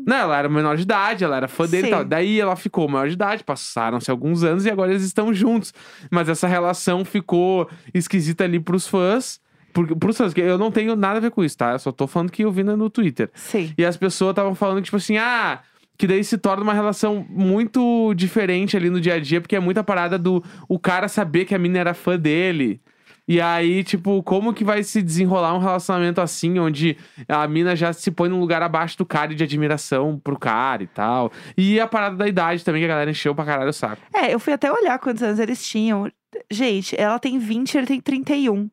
Não, 0.08 0.16
ela 0.16 0.38
era 0.38 0.48
menor 0.50 0.78
de 0.78 0.84
idade, 0.84 1.24
ela 1.26 1.36
era 1.36 1.48
fã 1.48 1.66
dele 1.68 1.84
e 1.84 1.86
Sim. 1.90 1.92
tal. 1.92 2.06
Daí 2.06 2.40
ela 2.40 2.56
ficou 2.56 2.88
maior 2.88 3.08
de 3.08 3.14
idade, 3.14 3.44
passaram-se 3.44 4.10
alguns 4.10 4.44
anos 4.44 4.66
e 4.66 4.70
agora 4.70 4.92
eles 4.92 5.04
estão 5.04 5.34
juntos. 5.34 5.74
Mas 6.10 6.30
essa 6.30 6.48
relação 6.48 7.04
ficou 7.04 7.70
esquisita 7.94 8.46
ali 8.46 8.60
pros 8.60 8.88
fãs. 8.88 9.42
Porque, 9.74 9.94
pros 9.96 10.18
fãs, 10.18 10.34
eu 10.38 10.58
não 10.58 10.72
tenho 10.72 10.96
nada 10.96 11.18
a 11.18 11.20
ver 11.22 11.30
com 11.32 11.44
isso, 11.44 11.58
tá? 11.58 11.74
Eu 11.74 11.80
só 11.80 11.92
tô 11.92 12.08
falando 12.08 12.32
que 12.32 12.44
eu 12.44 12.52
vi 12.52 12.64
no 12.64 12.90
Twitter. 12.90 13.30
Sim. 13.36 13.72
E 13.78 13.86
as 13.86 13.98
pessoas 13.98 14.32
estavam 14.32 14.56
falando 14.56 14.78
que, 14.78 14.84
tipo 14.86 14.98
assim, 14.98 15.18
ah, 15.18 15.60
que 16.00 16.08
daí 16.08 16.24
se 16.24 16.38
torna 16.38 16.64
uma 16.64 16.74
relação 16.74 17.26
muito 17.30 18.14
diferente 18.14 18.78
ali 18.78 18.90
no 18.90 19.02
dia 19.02 19.16
a 19.16 19.20
dia, 19.20 19.42
porque 19.42 19.58
é 19.58 19.60
muita 19.60 19.84
parada 19.84 20.18
do 20.18 20.42
o 20.70 20.80
cara 20.80 21.10
saber 21.10 21.44
que 21.44 21.54
a 21.54 21.60
mina 21.60 21.78
era 21.78 21.94
fã 21.94 22.18
dele. 22.18 22.82
E 23.28 23.40
aí, 23.42 23.84
tipo, 23.84 24.24
como 24.24 24.54
que 24.54 24.64
vai 24.64 24.82
se 24.82 25.02
desenrolar 25.02 25.54
um 25.54 25.60
relacionamento 25.60 26.22
assim, 26.22 26.58
onde 26.58 26.98
a 27.28 27.46
mina 27.50 27.76
já 27.76 27.92
se 27.92 28.10
põe 28.10 28.30
num 28.30 28.40
lugar 28.40 28.64
abaixo 28.64 28.98
do 28.98 29.06
cara 29.06 29.34
e 29.34 29.36
de 29.36 29.44
admiração 29.44 30.18
pro 30.24 30.40
cara 30.40 30.82
e 30.84 30.88
tal. 30.88 31.32
E 31.58 31.82
a 31.82 31.86
parada 31.86 32.16
da 32.16 32.28
idade 32.30 32.64
também, 32.64 32.82
que 32.82 32.86
a 32.86 32.90
galera 32.90 33.12
encheu 33.12 33.36
pra 33.36 33.44
caralho 33.44 33.70
o 33.70 33.74
saco. 33.74 34.02
É, 34.14 34.34
eu 34.34 34.40
fui 34.40 34.54
até 34.54 34.72
olhar 34.72 34.98
quantos 35.00 35.22
anos 35.22 35.38
eles 35.38 35.62
tinham. 35.68 36.10
Gente, 36.50 36.96
ela 37.00 37.20
tem 37.20 37.38
20, 37.38 37.78
ele 37.78 37.88
tem 37.88 38.00
31. 38.00 38.70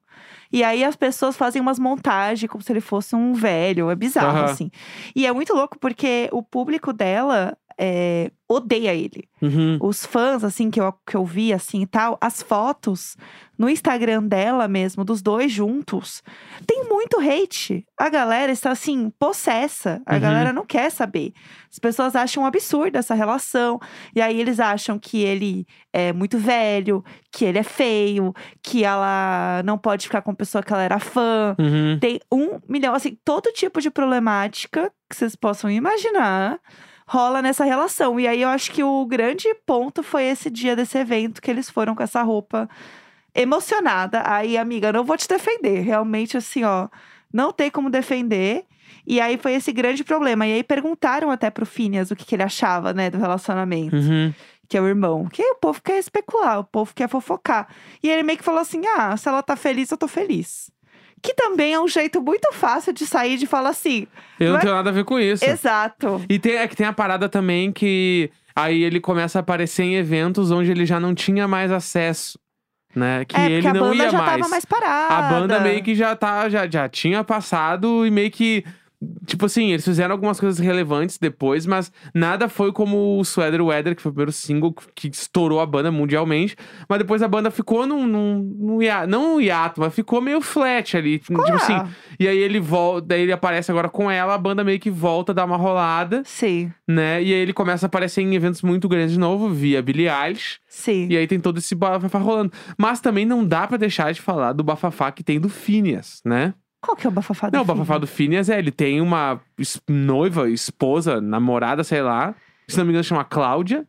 E 0.52 0.62
aí 0.62 0.84
as 0.84 0.96
pessoas 0.96 1.36
fazem 1.36 1.60
umas 1.60 1.78
montagens 1.78 2.50
como 2.50 2.62
se 2.62 2.72
ele 2.72 2.80
fosse 2.80 3.14
um 3.16 3.32
velho. 3.34 3.90
É 3.90 3.94
bizarro, 3.94 4.38
Aham. 4.38 4.44
assim. 4.44 4.70
E 5.14 5.26
é 5.26 5.32
muito 5.32 5.52
louco 5.54 5.78
porque 5.78 6.28
o 6.32 6.42
público 6.42 6.92
dela 6.92 7.56
é, 7.78 8.30
odeia 8.48 8.94
ele. 8.94 9.28
Uhum. 9.42 9.78
Os 9.82 10.06
fãs, 10.06 10.42
assim, 10.44 10.70
que 10.70 10.80
eu, 10.80 10.92
que 11.06 11.16
eu 11.16 11.24
vi, 11.24 11.52
assim 11.52 11.82
e 11.82 11.86
tal, 11.86 12.16
as 12.20 12.42
fotos 12.42 13.16
no 13.58 13.68
Instagram 13.68 14.22
dela 14.22 14.68
mesmo, 14.68 15.04
dos 15.04 15.20
dois 15.22 15.50
juntos, 15.50 16.22
tem 16.66 16.84
muito 16.88 17.18
hate. 17.20 17.84
A 17.98 18.08
galera 18.08 18.52
está, 18.52 18.70
assim, 18.70 19.10
possessa. 19.18 20.00
A 20.06 20.14
Uhum. 20.14 20.20
galera 20.20 20.52
não 20.52 20.64
quer 20.64 20.90
saber. 20.90 21.32
As 21.70 21.78
pessoas 21.78 22.14
acham 22.16 22.42
um 22.42 22.46
absurdo 22.46 22.96
essa 22.96 23.14
relação. 23.14 23.78
E 24.14 24.20
aí 24.20 24.38
eles 24.40 24.60
acham 24.60 24.98
que 24.98 25.22
ele 25.22 25.66
é 25.92 26.12
muito 26.12 26.38
velho, 26.38 27.04
que 27.32 27.44
ele 27.44 27.58
é 27.58 27.62
feio, 27.62 28.32
que 28.62 28.84
ela 28.84 29.62
não 29.64 29.76
pode 29.76 30.06
ficar 30.06 30.22
com 30.22 30.30
a 30.30 30.34
pessoa 30.36 30.62
que 30.62 30.72
ela 30.72 30.82
era 30.82 30.98
fã. 30.98 31.54
Uhum. 31.58 31.98
Tem 31.98 32.20
um 32.32 32.58
milhão, 32.68 32.94
assim, 32.94 33.18
todo 33.24 33.52
tipo 33.52 33.80
de 33.80 33.90
problemática 33.90 34.92
que 35.10 35.16
vocês 35.16 35.34
possam 35.36 35.70
imaginar 35.70 36.58
rola 37.06 37.40
nessa 37.40 37.64
relação. 37.64 38.18
E 38.18 38.26
aí 38.26 38.42
eu 38.42 38.48
acho 38.48 38.70
que 38.72 38.82
o 38.82 39.04
grande 39.06 39.52
ponto 39.66 40.02
foi 40.02 40.24
esse 40.24 40.50
dia 40.50 40.74
desse 40.74 40.98
evento 40.98 41.40
que 41.40 41.50
eles 41.50 41.70
foram 41.70 41.94
com 41.94 42.02
essa 42.02 42.22
roupa 42.22 42.68
emocionada. 43.34 44.22
Aí, 44.24 44.56
amiga, 44.56 44.92
não 44.92 45.04
vou 45.04 45.16
te 45.16 45.28
defender. 45.28 45.80
Realmente, 45.80 46.36
assim, 46.36 46.64
ó, 46.64 46.88
não 47.32 47.52
tem 47.52 47.70
como 47.70 47.90
defender. 47.90 48.64
E 49.06 49.20
aí 49.20 49.36
foi 49.38 49.54
esse 49.54 49.72
grande 49.72 50.02
problema. 50.02 50.46
E 50.46 50.54
aí 50.54 50.62
perguntaram 50.64 51.30
até 51.30 51.50
pro 51.50 51.66
Phineas 51.66 52.10
o 52.10 52.16
que, 52.16 52.24
que 52.24 52.34
ele 52.34 52.42
achava, 52.42 52.92
né, 52.92 53.08
do 53.10 53.18
relacionamento 53.18 53.94
Uhum. 53.94 54.32
que 54.68 54.76
é 54.76 54.80
o 54.80 54.88
irmão. 54.88 55.26
Que 55.26 55.42
o 55.42 55.54
povo 55.56 55.80
quer 55.80 55.98
especular, 55.98 56.58
o 56.58 56.64
povo 56.64 56.92
quer 56.94 57.08
fofocar. 57.08 57.68
E 58.02 58.08
ele 58.10 58.22
meio 58.24 58.38
que 58.38 58.44
falou 58.44 58.60
assim: 58.60 58.82
ah, 58.96 59.16
se 59.16 59.28
ela 59.28 59.42
tá 59.42 59.54
feliz, 59.54 59.90
eu 59.90 59.96
tô 59.96 60.08
feliz. 60.08 60.70
Que 61.22 61.34
também 61.34 61.72
é 61.74 61.80
um 61.80 61.88
jeito 61.88 62.20
muito 62.22 62.52
fácil 62.52 62.92
de 62.92 63.06
sair 63.06 63.36
de 63.38 63.46
falar 63.46 63.70
assim. 63.70 64.06
Eu 64.38 64.46
não 64.46 64.52
Não 64.52 64.58
é- 64.58 64.62
tenho 64.62 64.74
nada 64.74 64.90
a 64.90 64.92
ver 64.92 65.04
com 65.04 65.18
isso. 65.18 65.44
Exato. 65.44 66.22
E 66.28 66.38
tem, 66.38 66.56
é 66.56 66.68
que 66.68 66.76
tem 66.76 66.86
a 66.86 66.92
parada 66.92 67.28
também 67.28 67.72
que 67.72 68.30
aí 68.54 68.82
ele 68.82 69.00
começa 69.00 69.38
a 69.38 69.40
aparecer 69.40 69.82
em 69.82 69.96
eventos 69.96 70.50
onde 70.50 70.70
ele 70.70 70.86
já 70.86 71.00
não 71.00 71.14
tinha 71.14 71.48
mais 71.48 71.72
acesso. 71.72 72.38
Né? 72.94 73.24
Que 73.26 73.36
é, 73.36 73.44
ele 73.50 73.54
porque 73.62 73.68
a 73.68 73.74
não 73.74 73.80
banda 73.90 74.04
ia 74.04 74.10
já 74.10 74.18
mais. 74.18 74.30
tava 74.38 74.48
mais 74.48 74.64
parada. 74.64 75.14
A 75.14 75.22
banda 75.30 75.60
meio 75.60 75.82
que 75.82 75.94
já 75.94 76.16
tá, 76.16 76.48
já, 76.48 76.66
já 76.66 76.88
tinha 76.88 77.22
passado 77.24 78.06
e 78.06 78.10
meio 78.10 78.30
que. 78.30 78.64
Tipo 79.26 79.46
assim, 79.46 79.72
eles 79.72 79.84
fizeram 79.84 80.12
algumas 80.12 80.40
coisas 80.40 80.58
relevantes 80.58 81.18
depois, 81.18 81.66
mas 81.66 81.92
nada 82.14 82.48
foi 82.48 82.72
como 82.72 83.18
o 83.18 83.24
Sweater 83.24 83.62
Weather, 83.62 83.94
que 83.94 84.00
foi 84.00 84.10
o 84.10 84.12
primeiro 84.12 84.32
single 84.32 84.74
que 84.94 85.08
estourou 85.08 85.60
a 85.60 85.66
banda 85.66 85.90
mundialmente. 85.92 86.56
Mas 86.88 86.98
depois 86.98 87.22
a 87.22 87.28
banda 87.28 87.50
ficou 87.50 87.86
num, 87.86 88.06
num, 88.06 88.38
num 88.58 88.82
hiato, 88.82 89.06
não 89.08 89.36
um 89.36 89.40
hiato, 89.40 89.80
mas 89.80 89.94
ficou 89.94 90.20
meio 90.20 90.40
flat 90.40 90.96
ali. 90.96 91.18
Tipo 91.18 91.40
assim, 91.52 91.74
Ah, 91.74 91.88
e 92.18 92.26
aí 92.26 92.38
ele 92.38 92.58
volta, 92.58 93.08
daí 93.08 93.22
ele 93.22 93.32
aparece 93.32 93.70
agora 93.70 93.88
com 93.88 94.10
ela, 94.10 94.34
a 94.34 94.38
banda 94.38 94.64
meio 94.64 94.80
que 94.80 94.90
volta 94.90 95.32
a 95.32 95.34
dar 95.34 95.44
uma 95.44 95.56
rolada, 95.56 96.22
Sim, 96.24 96.72
né? 96.88 97.22
E 97.22 97.32
aí 97.34 97.40
ele 97.40 97.52
começa 97.52 97.86
a 97.86 97.88
aparecer 97.88 98.22
em 98.22 98.34
eventos 98.34 98.62
muito 98.62 98.88
grandes 98.88 99.12
de 99.12 99.18
novo, 99.18 99.50
via 99.50 99.82
Billie 99.82 100.08
Eilish. 100.08 100.58
sim. 100.68 101.06
E 101.10 101.16
aí 101.16 101.26
tem 101.26 101.38
todo 101.38 101.58
esse 101.58 101.74
bafafá 101.74 102.18
rolando. 102.18 102.52
Mas 102.78 103.00
também 103.00 103.26
não 103.26 103.44
dá 103.44 103.66
pra 103.66 103.76
deixar 103.76 104.12
de 104.12 104.22
falar 104.22 104.52
do 104.52 104.64
bafafá 104.64 105.12
que 105.12 105.22
tem 105.22 105.38
do 105.38 105.48
Phineas, 105.48 106.20
né? 106.24 106.54
Qual 106.86 106.96
que 106.96 107.06
é 107.06 107.10
o 107.10 107.12
bafafá 107.12 107.50
do 107.50 107.54
Não, 107.54 107.62
o 107.62 107.64
bafafá 107.64 107.98
do 107.98 108.06
Phineas 108.06 108.48
é, 108.48 108.58
ele 108.58 108.70
tem 108.70 109.00
uma 109.00 109.40
es- 109.58 109.80
noiva, 109.88 110.48
esposa, 110.48 111.20
namorada, 111.20 111.82
sei 111.84 112.00
lá. 112.00 112.34
Se 112.68 112.78
não 112.78 112.84
me 112.84 112.90
engano, 112.92 113.04
chama 113.04 113.24
Cláudia. 113.24 113.84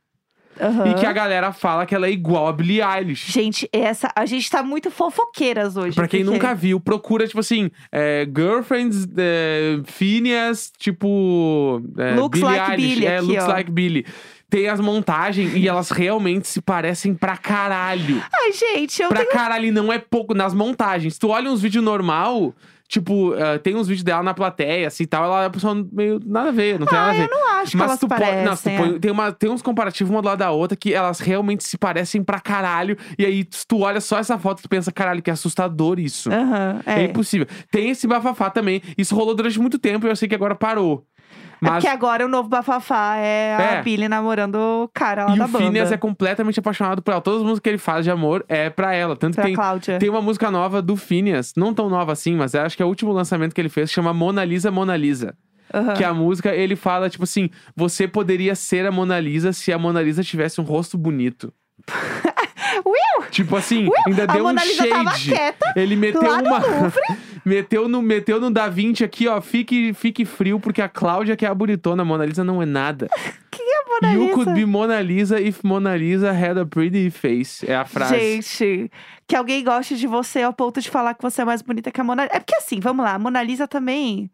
Aham. 0.60 0.88
E 0.90 0.94
que 0.96 1.06
a 1.06 1.14
galera 1.14 1.54
fala 1.54 1.86
que 1.86 1.94
ela 1.94 2.08
é 2.08 2.12
igual 2.12 2.48
a 2.48 2.52
Billie 2.54 2.82
Eilish. 2.82 3.32
Gente, 3.32 3.70
essa, 3.72 4.12
a 4.16 4.26
gente 4.26 4.50
tá 4.50 4.64
muito 4.64 4.90
fofoqueiras 4.90 5.78
hoje. 5.78 5.94
Pra 5.96 6.08
quem 6.08 6.22
porque- 6.24 6.34
nunca 6.34 6.56
viu, 6.56 6.80
procura, 6.80 7.28
tipo 7.28 7.40
assim, 7.40 7.70
é, 7.92 8.28
Girlfriends, 8.36 9.08
é, 9.16 9.80
Phineas, 9.86 10.72
tipo. 10.80 11.80
É, 11.98 12.16
Looks 12.16 12.40
Billie 12.42 12.58
like 12.58 12.72
Eilish. 12.72 12.88
Billie 12.96 13.06
é, 13.08 13.18
aqui, 13.18 13.28
looks 13.28 13.44
ó. 13.44 13.48
like 13.48 13.72
Billie. 13.72 14.06
Tem 14.50 14.68
as 14.70 14.80
montagens 14.80 15.54
e 15.56 15.68
elas 15.68 15.92
realmente 15.92 16.48
se 16.48 16.62
parecem 16.62 17.14
pra 17.14 17.36
caralho. 17.38 18.24
Ai, 18.34 18.52
gente, 18.54 19.02
eu 19.02 19.10
Pra 19.10 19.20
tenho. 19.20 19.32
caralho, 19.32 19.66
e 19.66 19.72
não 19.72 19.92
é 19.94 20.00
pouco 20.00 20.34
nas 20.34 20.54
montagens. 20.56 21.18
Tu 21.20 21.28
olha 21.28 21.52
uns 21.52 21.62
vídeos 21.62 21.84
normal, 21.84 22.54
tipo, 22.88 23.34
eh, 23.36 23.58
tem 23.58 23.76
uns 23.76 23.88
vídeos 23.88 24.04
dela 24.04 24.24
na 24.24 24.34
plateia, 24.34 24.88
assim 24.88 25.04
e 25.04 25.08
tal, 25.08 25.26
ela 25.26 25.42
é 25.42 25.46
uma 25.46 25.50
pessoa 25.50 25.86
meio 25.92 26.20
nada 26.26 26.50
a 26.50 26.52
ver, 26.52 26.80
não 26.80 26.88
tem 26.88 26.98
nada 26.98 27.10
a 27.10 27.12
Ah, 27.12 27.14
ver. 27.18 27.24
eu 27.30 27.30
não 27.38 27.50
acho 27.56 27.72
que 27.72 27.78
Mas 27.78 27.88
elas 27.88 28.00
tu 28.00 28.08
pode. 28.08 28.22
parecem. 28.22 28.46
Não, 28.46 28.56
tu 28.58 28.70
é. 28.70 28.78
põe- 28.78 29.00
tem, 29.00 29.12
uma, 29.12 29.32
tem 29.32 29.50
uns 29.50 29.62
comparativos 29.62 30.10
uma 30.12 30.22
do 30.22 30.26
lado 30.28 30.40
da 30.40 30.52
outra 30.52 30.78
que 30.78 30.94
elas 30.94 31.20
realmente 31.20 31.64
se 31.64 31.78
parecem 31.78 32.24
pra 32.24 32.40
caralho. 32.40 32.98
E 33.18 33.26
aí, 33.26 33.44
tu 33.68 33.80
olha 33.82 34.00
só 34.00 34.18
essa 34.20 34.38
foto, 34.40 34.62
tu 34.62 34.70
pensa, 34.70 34.92
caralho, 34.92 35.22
que 35.22 35.30
assustador 35.32 36.00
isso. 36.00 36.32
Aham, 36.32 36.80
É. 36.86 37.02
é. 37.02 37.04
impossível. 37.06 37.46
Tem 37.72 37.90
esse 37.90 38.08
bafafá 38.08 38.50
também. 38.50 38.82
Isso 38.98 39.16
rolou 39.16 39.36
durante 39.36 39.60
muito 39.60 39.78
tempo 39.78 40.08
e 40.08 40.10
eu 40.10 40.16
sei 40.16 40.28
que 40.28 40.36
agora 40.36 40.56
parou. 40.56 41.06
É 41.30 41.58
Mas. 41.60 41.74
porque 41.84 41.88
agora 41.88 42.24
o 42.24 42.28
novo 42.28 42.48
bafafá 42.48 43.16
é 43.16 43.56
a 43.56 43.62
É. 43.78 43.82
Billy 43.82 44.08
namorando 44.08 44.56
o 44.56 44.88
cara 44.94 45.26
lá 45.26 45.36
e 45.36 45.40
da 45.40 45.46
o 45.46 45.48
banda. 45.48 45.66
Phineas 45.66 45.92
é 45.92 45.98
completamente 45.98 46.60
apaixonado 46.60 47.02
por 47.02 47.12
ela. 47.12 47.20
Todas 47.22 47.40
as 47.40 47.44
músicas 47.46 47.62
que 47.64 47.70
ele 47.70 47.78
faz 47.80 48.06
de 48.06 48.12
amor 48.12 48.46
é 48.48 48.70
pra 48.70 48.94
ela. 48.94 49.16
Tanto 49.16 49.32
que 49.34 49.38
Pra 49.38 49.46
tem, 49.46 49.56
Cláudia. 49.56 49.98
Tem 49.98 50.08
uma 50.10 50.22
música 50.22 50.52
nova 50.52 50.82
do 50.84 50.96
Phineas, 50.96 51.54
não 51.58 51.74
tão 51.74 51.90
nova 51.90 52.12
assim, 52.12 52.36
mas 52.36 52.54
eu 52.54 52.62
acho 52.62 52.78
que 52.78 52.84
é 52.84 52.86
o 52.86 52.90
último 52.90 53.12
lançamento 53.12 53.56
que 53.56 53.62
ele 53.62 53.70
fez, 53.70 53.92
chama 53.92 54.14
Mona 54.14 54.46
Lisa, 54.46 54.70
Mona 54.70 54.96
Lisa. 54.96 55.36
Aham. 55.74 55.94
Que 55.96 56.04
a 56.04 56.14
música, 56.14 56.56
ele 56.56 56.76
fala, 56.76 57.10
tipo 57.10 57.24
assim, 57.24 57.50
você 57.76 58.08
poderia 58.08 58.54
ser 58.56 58.86
a 58.86 58.92
Mona 58.92 59.20
Lisa 59.20 59.52
se 59.52 59.74
a 59.74 59.78
Mona 59.80 60.02
Lisa 60.02 60.24
tivesse 60.24 60.62
um 60.62 60.64
rosto 60.64 60.96
bonito. 60.98 61.52
Will! 62.86 63.30
Tipo 63.30 63.56
assim, 63.56 63.88
ainda 64.06 64.24
A 64.24 64.26
deu 64.28 64.44
Mona 64.44 64.62
um 64.62 64.66
Lisa 64.66 64.88
tava 64.88 65.12
shade. 65.12 65.30
quieta 65.30 65.74
Ele 65.76 65.96
meteu 65.96 66.22
lá 66.22 66.42
no 66.42 66.48
uma. 66.48 66.60
Louvre. 66.60 67.02
meteu, 67.46 67.88
no, 67.88 68.02
meteu 68.02 68.40
no 68.40 68.52
Da 68.52 68.68
Vinci 68.68 69.04
aqui, 69.04 69.28
ó. 69.28 69.40
Fique, 69.42 69.94
fique 69.94 70.26
frio, 70.26 70.60
porque 70.60 70.82
a 70.82 70.90
Cláudia, 70.90 71.36
que 71.36 71.46
é 71.46 71.50
a 71.50 71.54
bonitona, 71.56 72.02
a 72.02 72.06
Mona 72.06 72.26
Lisa 72.26 72.44
não 72.44 72.62
é 72.62 72.66
nada. 72.66 73.08
Quem 73.52 73.66
é 73.66 73.90
Mona 73.90 74.14
you 74.14 74.24
Lisa? 74.24 74.34
could 74.36 74.54
be 74.54 74.66
Mona 74.66 75.02
Lisa 75.02 75.42
if 75.42 75.64
Mona 75.64 75.96
Lisa 75.96 76.32
had 76.32 76.58
a 76.60 76.66
pretty 76.66 77.10
face. 77.10 77.70
É 77.70 77.76
a 77.76 77.86
frase. 77.86 78.16
Gente, 78.16 78.92
que 79.28 79.36
alguém 79.36 79.64
goste 79.64 79.96
de 79.96 80.06
você 80.08 80.42
ao 80.44 80.54
ponto 80.54 80.80
de 80.80 80.90
falar 80.90 81.14
que 81.14 81.22
você 81.22 81.42
é 81.42 81.46
mais 81.46 81.62
bonita 81.62 81.92
que 81.92 82.00
a 82.00 82.04
Mona 82.04 82.24
Lisa. 82.24 82.36
É 82.36 82.40
porque 82.40 82.56
assim, 82.56 82.80
vamos 82.80 83.04
lá, 83.04 83.14
a 83.14 83.20
Mona 83.20 83.42
Lisa 83.42 83.68
também. 83.68 84.30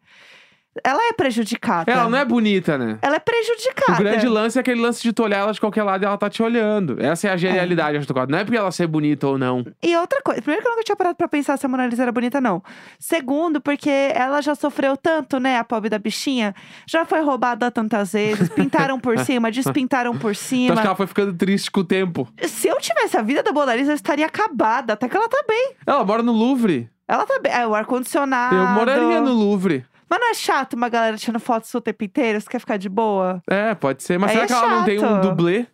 Ela 0.82 1.08
é 1.08 1.12
prejudicada. 1.12 1.90
Ela 1.90 2.08
não 2.08 2.18
é 2.18 2.24
bonita, 2.24 2.76
né? 2.76 2.98
Ela 3.00 3.16
é 3.16 3.18
prejudicada. 3.18 3.92
O 3.92 4.02
grande 4.02 4.26
lance 4.26 4.58
é 4.58 4.60
aquele 4.60 4.80
lance 4.80 5.02
de 5.02 5.12
tu 5.12 5.22
olhar 5.22 5.38
ela 5.38 5.52
de 5.52 5.60
qualquer 5.60 5.82
lado 5.84 6.02
e 6.02 6.06
ela 6.06 6.16
tá 6.18 6.28
te 6.28 6.42
olhando. 6.42 6.96
Essa 7.00 7.28
é 7.28 7.30
a 7.32 7.36
genialidade, 7.36 7.96
acho 7.98 8.06
que 8.06 8.26
Não 8.28 8.38
é 8.38 8.44
porque 8.44 8.56
ela 8.58 8.72
ser 8.72 8.86
bonita 8.86 9.26
ou 9.28 9.38
não. 9.38 9.64
E 9.82 9.96
outra 9.96 10.20
coisa, 10.22 10.40
primeiro 10.42 10.62
que 10.62 10.68
eu 10.68 10.72
nunca 10.72 10.84
tinha 10.84 10.96
parado 10.96 11.16
pra 11.16 11.28
pensar 11.28 11.56
se 11.56 11.64
a 11.64 11.68
Mona 11.68 11.86
Lisa 11.86 12.02
era 12.02 12.10
bonita, 12.12 12.40
não. 12.40 12.62
Segundo, 12.98 13.60
porque 13.60 13.90
ela 14.14 14.40
já 14.40 14.54
sofreu 14.54 14.96
tanto, 14.96 15.38
né, 15.38 15.58
a 15.58 15.64
pobre 15.64 15.88
da 15.88 15.98
bichinha. 15.98 16.54
Já 16.88 17.04
foi 17.04 17.20
roubada 17.20 17.70
tantas 17.70 18.12
vezes, 18.12 18.48
pintaram 18.48 18.98
por 18.98 19.18
cima, 19.24 19.50
despintaram 19.50 20.12
por 20.16 20.32
Então 20.32 20.34
cima. 20.34 20.72
acho 20.72 20.80
que 20.82 20.86
ela 20.88 20.96
foi 20.96 21.06
ficando 21.06 21.32
triste 21.34 21.70
com 21.70 21.80
o 21.80 21.84
tempo. 21.84 22.28
Se 22.48 22.68
eu 22.68 22.76
tivesse 22.78 23.16
a 23.16 23.22
vida 23.22 23.42
da 23.42 23.52
Mona 23.52 23.74
Lisa, 23.76 23.92
eu 23.92 23.96
estaria 23.96 24.26
acabada. 24.26 24.94
Até 24.94 25.08
que 25.08 25.16
ela 25.16 25.28
tá 25.28 25.42
bem. 25.46 25.72
Ela 25.86 26.04
mora 26.04 26.22
no 26.22 26.32
Louvre. 26.32 26.88
Ela 27.06 27.24
tá 27.26 27.38
bem. 27.38 27.52
É, 27.52 27.66
o 27.66 27.74
ar-condicionado. 27.74 28.56
Eu 28.56 28.66
moraria 28.68 29.20
no 29.20 29.32
Louvre. 29.32 29.84
Mas 30.14 30.20
não 30.20 30.30
é 30.30 30.34
chato 30.34 30.74
uma 30.74 30.88
galera 30.88 31.16
tirando 31.16 31.40
foto 31.40 31.66
o 31.74 31.80
tempo 31.80 32.04
inteiro? 32.04 32.40
Você 32.40 32.48
quer 32.48 32.60
ficar 32.60 32.76
de 32.76 32.88
boa? 32.88 33.42
É, 33.50 33.74
pode 33.74 34.02
ser. 34.04 34.16
Mas 34.16 34.30
Aí 34.30 34.36
será 34.36 34.44
é 34.44 34.46
que 34.46 34.52
ela 34.52 34.76
não 34.76 34.84
tem 34.84 35.04
um 35.04 35.20
dublê? 35.20 35.66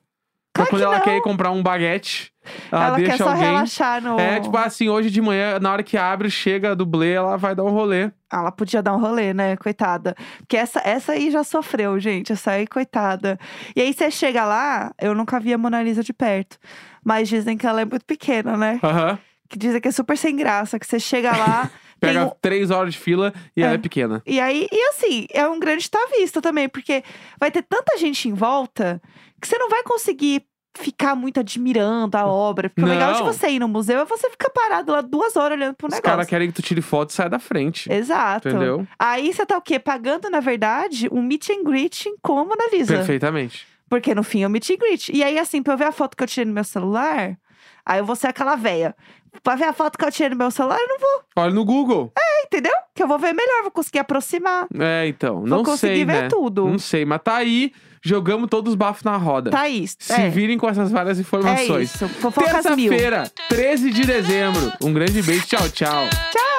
Pra 0.53 0.67
Claro 0.67 0.71
quando 0.71 0.81
que 0.81 0.85
ela 0.87 0.97
não. 0.97 1.05
quer 1.05 1.17
ir 1.17 1.23
comprar 1.23 1.51
um 1.53 1.63
baguete, 1.63 2.33
ela, 2.73 2.87
ela 2.87 2.97
deixa 2.97 3.13
quer 3.13 3.19
só 3.19 3.29
alguém. 3.31 3.45
relaxar 3.45 4.03
no. 4.03 4.19
É, 4.19 4.41
tipo 4.41 4.57
assim, 4.57 4.89
hoje 4.89 5.09
de 5.09 5.21
manhã, 5.21 5.61
na 5.61 5.71
hora 5.73 5.83
que 5.83 5.97
abre, 5.97 6.29
chega 6.29 6.73
a 6.73 6.75
dublê, 6.75 7.13
ela 7.13 7.37
vai 7.37 7.55
dar 7.55 7.63
um 7.63 7.71
rolê. 7.71 8.11
Ela 8.33 8.51
podia 8.51 8.83
dar 8.83 8.97
um 8.97 8.99
rolê, 8.99 9.33
né? 9.33 9.57
Coitada. 9.57 10.17
Porque 10.39 10.57
essa, 10.57 10.81
essa 10.85 11.13
aí 11.13 11.31
já 11.31 11.45
sofreu, 11.45 12.01
gente. 12.01 12.33
Essa 12.33 12.53
aí, 12.53 12.67
coitada. 12.67 13.39
E 13.77 13.81
aí 13.81 13.93
você 13.95 14.11
chega 14.11 14.45
lá, 14.45 14.93
eu 15.01 15.15
nunca 15.15 15.39
vi 15.39 15.53
a 15.55 15.59
Mona 15.59 15.83
Lisa 15.83 16.03
de 16.03 16.13
perto. 16.13 16.59
Mas 17.05 17.29
dizem 17.29 17.57
que 17.57 17.67
ela 17.67 17.83
é 17.83 17.85
muito 17.85 18.05
pequena, 18.05 18.57
né? 18.57 18.81
Aham. 18.83 19.19
Que 19.49 19.59
dizem 19.59 19.81
que 19.81 19.89
é 19.89 19.93
super 19.93 20.17
sem 20.17 20.35
graça. 20.35 20.79
Que 20.81 20.87
você 20.87 20.99
chega 20.99 21.31
lá, 21.31 21.71
Pega 22.01 22.27
um. 22.27 22.33
três 22.41 22.71
horas 22.71 22.95
de 22.95 22.99
fila 23.01 23.33
e 23.57 23.63
ela 23.63 23.73
É. 23.73 23.75
é 23.75 23.79
pequena. 23.79 24.23
E 24.27 24.41
aí, 24.41 24.67
e 24.71 24.89
assim, 24.89 25.27
é 25.33 25.47
um 25.47 25.59
grande 25.61 25.89
visto 26.19 26.41
também, 26.41 26.69
porque 26.69 27.03
vai 27.39 27.51
ter 27.51 27.63
tanta 27.63 27.97
gente 27.99 28.29
em 28.29 28.33
volta 28.35 29.01
que 29.41 29.47
você 29.47 29.57
não 29.59 29.69
vai 29.69 29.83
conseguir 29.83 30.45
ficar 30.79 31.15
muito 31.17 31.41
admirando 31.41 32.17
a 32.17 32.25
obra. 32.27 32.71
Porque 32.71 32.83
o 32.83 32.87
legal 32.93 33.13
de 33.13 33.19
Não. 33.21 33.27
você 33.27 33.49
ir 33.51 33.59
no 33.59 33.67
museu 33.69 33.99
é 34.01 34.05
você 34.05 34.31
ficar 34.31 34.51
parado 34.51 34.93
lá 34.93 35.01
duas 35.01 35.35
horas 35.37 35.59
olhando 35.59 35.75
pro 35.75 35.89
Os 35.89 35.95
negócio. 35.95 36.03
caras 36.11 36.27
querem 36.29 36.49
que 36.49 36.55
tu 36.55 36.63
tire 36.63 36.81
foto 36.81 37.11
e 37.11 37.13
saia 37.13 37.29
da 37.29 37.39
frente. 37.41 37.91
Exato. 37.93 38.49
Entendeu? 38.49 38.87
Aí 38.99 39.33
você 39.33 39.45
tá 39.45 39.59
o 39.59 39.61
quê? 39.63 39.79
Pagando, 39.81 40.31
na 40.31 40.39
verdade, 40.41 41.09
um 41.11 41.21
meet 41.23 41.51
and 41.51 41.65
greet 41.65 42.05
com 42.23 42.39
a 42.39 42.45
Mona 42.45 42.69
Lisa. 42.73 42.97
Perfeitamente. 42.97 43.67
Porque 43.89 44.15
no 44.15 44.23
fim 44.23 44.45
é 44.45 44.47
um 44.47 44.51
meet 44.51 44.71
and 44.71 44.77
greet. 44.77 45.11
E 45.13 45.25
aí, 45.25 45.39
assim, 45.39 45.61
pra 45.63 45.75
eu 45.75 45.79
ver 45.79 45.87
a 45.87 45.93
foto 45.93 46.17
que 46.17 46.23
eu 46.23 46.29
tirei 46.29 46.45
no 46.45 46.53
meu 46.53 46.63
celular, 46.63 47.37
aí 47.85 47.99
eu 47.99 48.05
vou 48.05 48.15
ser 48.15 48.29
aquela 48.29 48.55
véia. 48.55 48.95
Pra 49.43 49.55
ver 49.57 49.65
a 49.65 49.73
foto 49.73 49.99
que 49.99 50.05
eu 50.05 50.11
tirei 50.13 50.31
no 50.31 50.37
meu 50.37 50.51
celular, 50.51 50.79
eu 50.79 50.89
não 50.89 50.99
vou, 50.99 51.23
Olha 51.37 51.53
no 51.55 51.65
Google. 51.65 52.13
entendeu? 52.45 52.73
Que 52.95 53.03
eu 53.03 53.09
vou 53.09 53.19
ver 53.19 53.33
melhor, 53.33 53.63
vou 53.63 53.71
conseguir 53.71 54.01
aproximar. 54.01 54.67
É, 54.79 55.07
então. 55.07 55.37
Vou 55.41 55.47
Não 55.47 55.63
conseguir 55.63 55.97
sei, 55.97 56.05
ver 56.05 56.23
né? 56.23 56.29
tudo. 56.29 56.67
Não 56.67 56.79
sei, 56.79 57.05
mas 57.05 57.21
tá 57.23 57.37
aí. 57.37 57.73
Jogamos 58.03 58.49
todos 58.49 58.71
os 58.71 58.77
bafos 58.77 59.03
na 59.05 59.17
roda. 59.19 59.51
Tá 59.51 59.69
isso. 59.69 59.97
Se 60.01 60.13
é. 60.21 60.29
virem 60.31 60.57
com 60.57 60.67
essas 60.69 60.91
várias 60.91 61.19
É 61.19 61.21
informações. 61.21 61.95
isso. 61.95 62.09
Fofocas. 62.09 62.51
Terça-feira, 62.65 63.31
13 63.49 63.91
de 63.91 64.07
dezembro. 64.07 64.73
Um 64.83 64.93
grande 64.93 65.23
beijo. 65.23 65.47
Tchau, 65.47 65.69
tchau. 65.69 66.09
Tchau! 66.33 66.50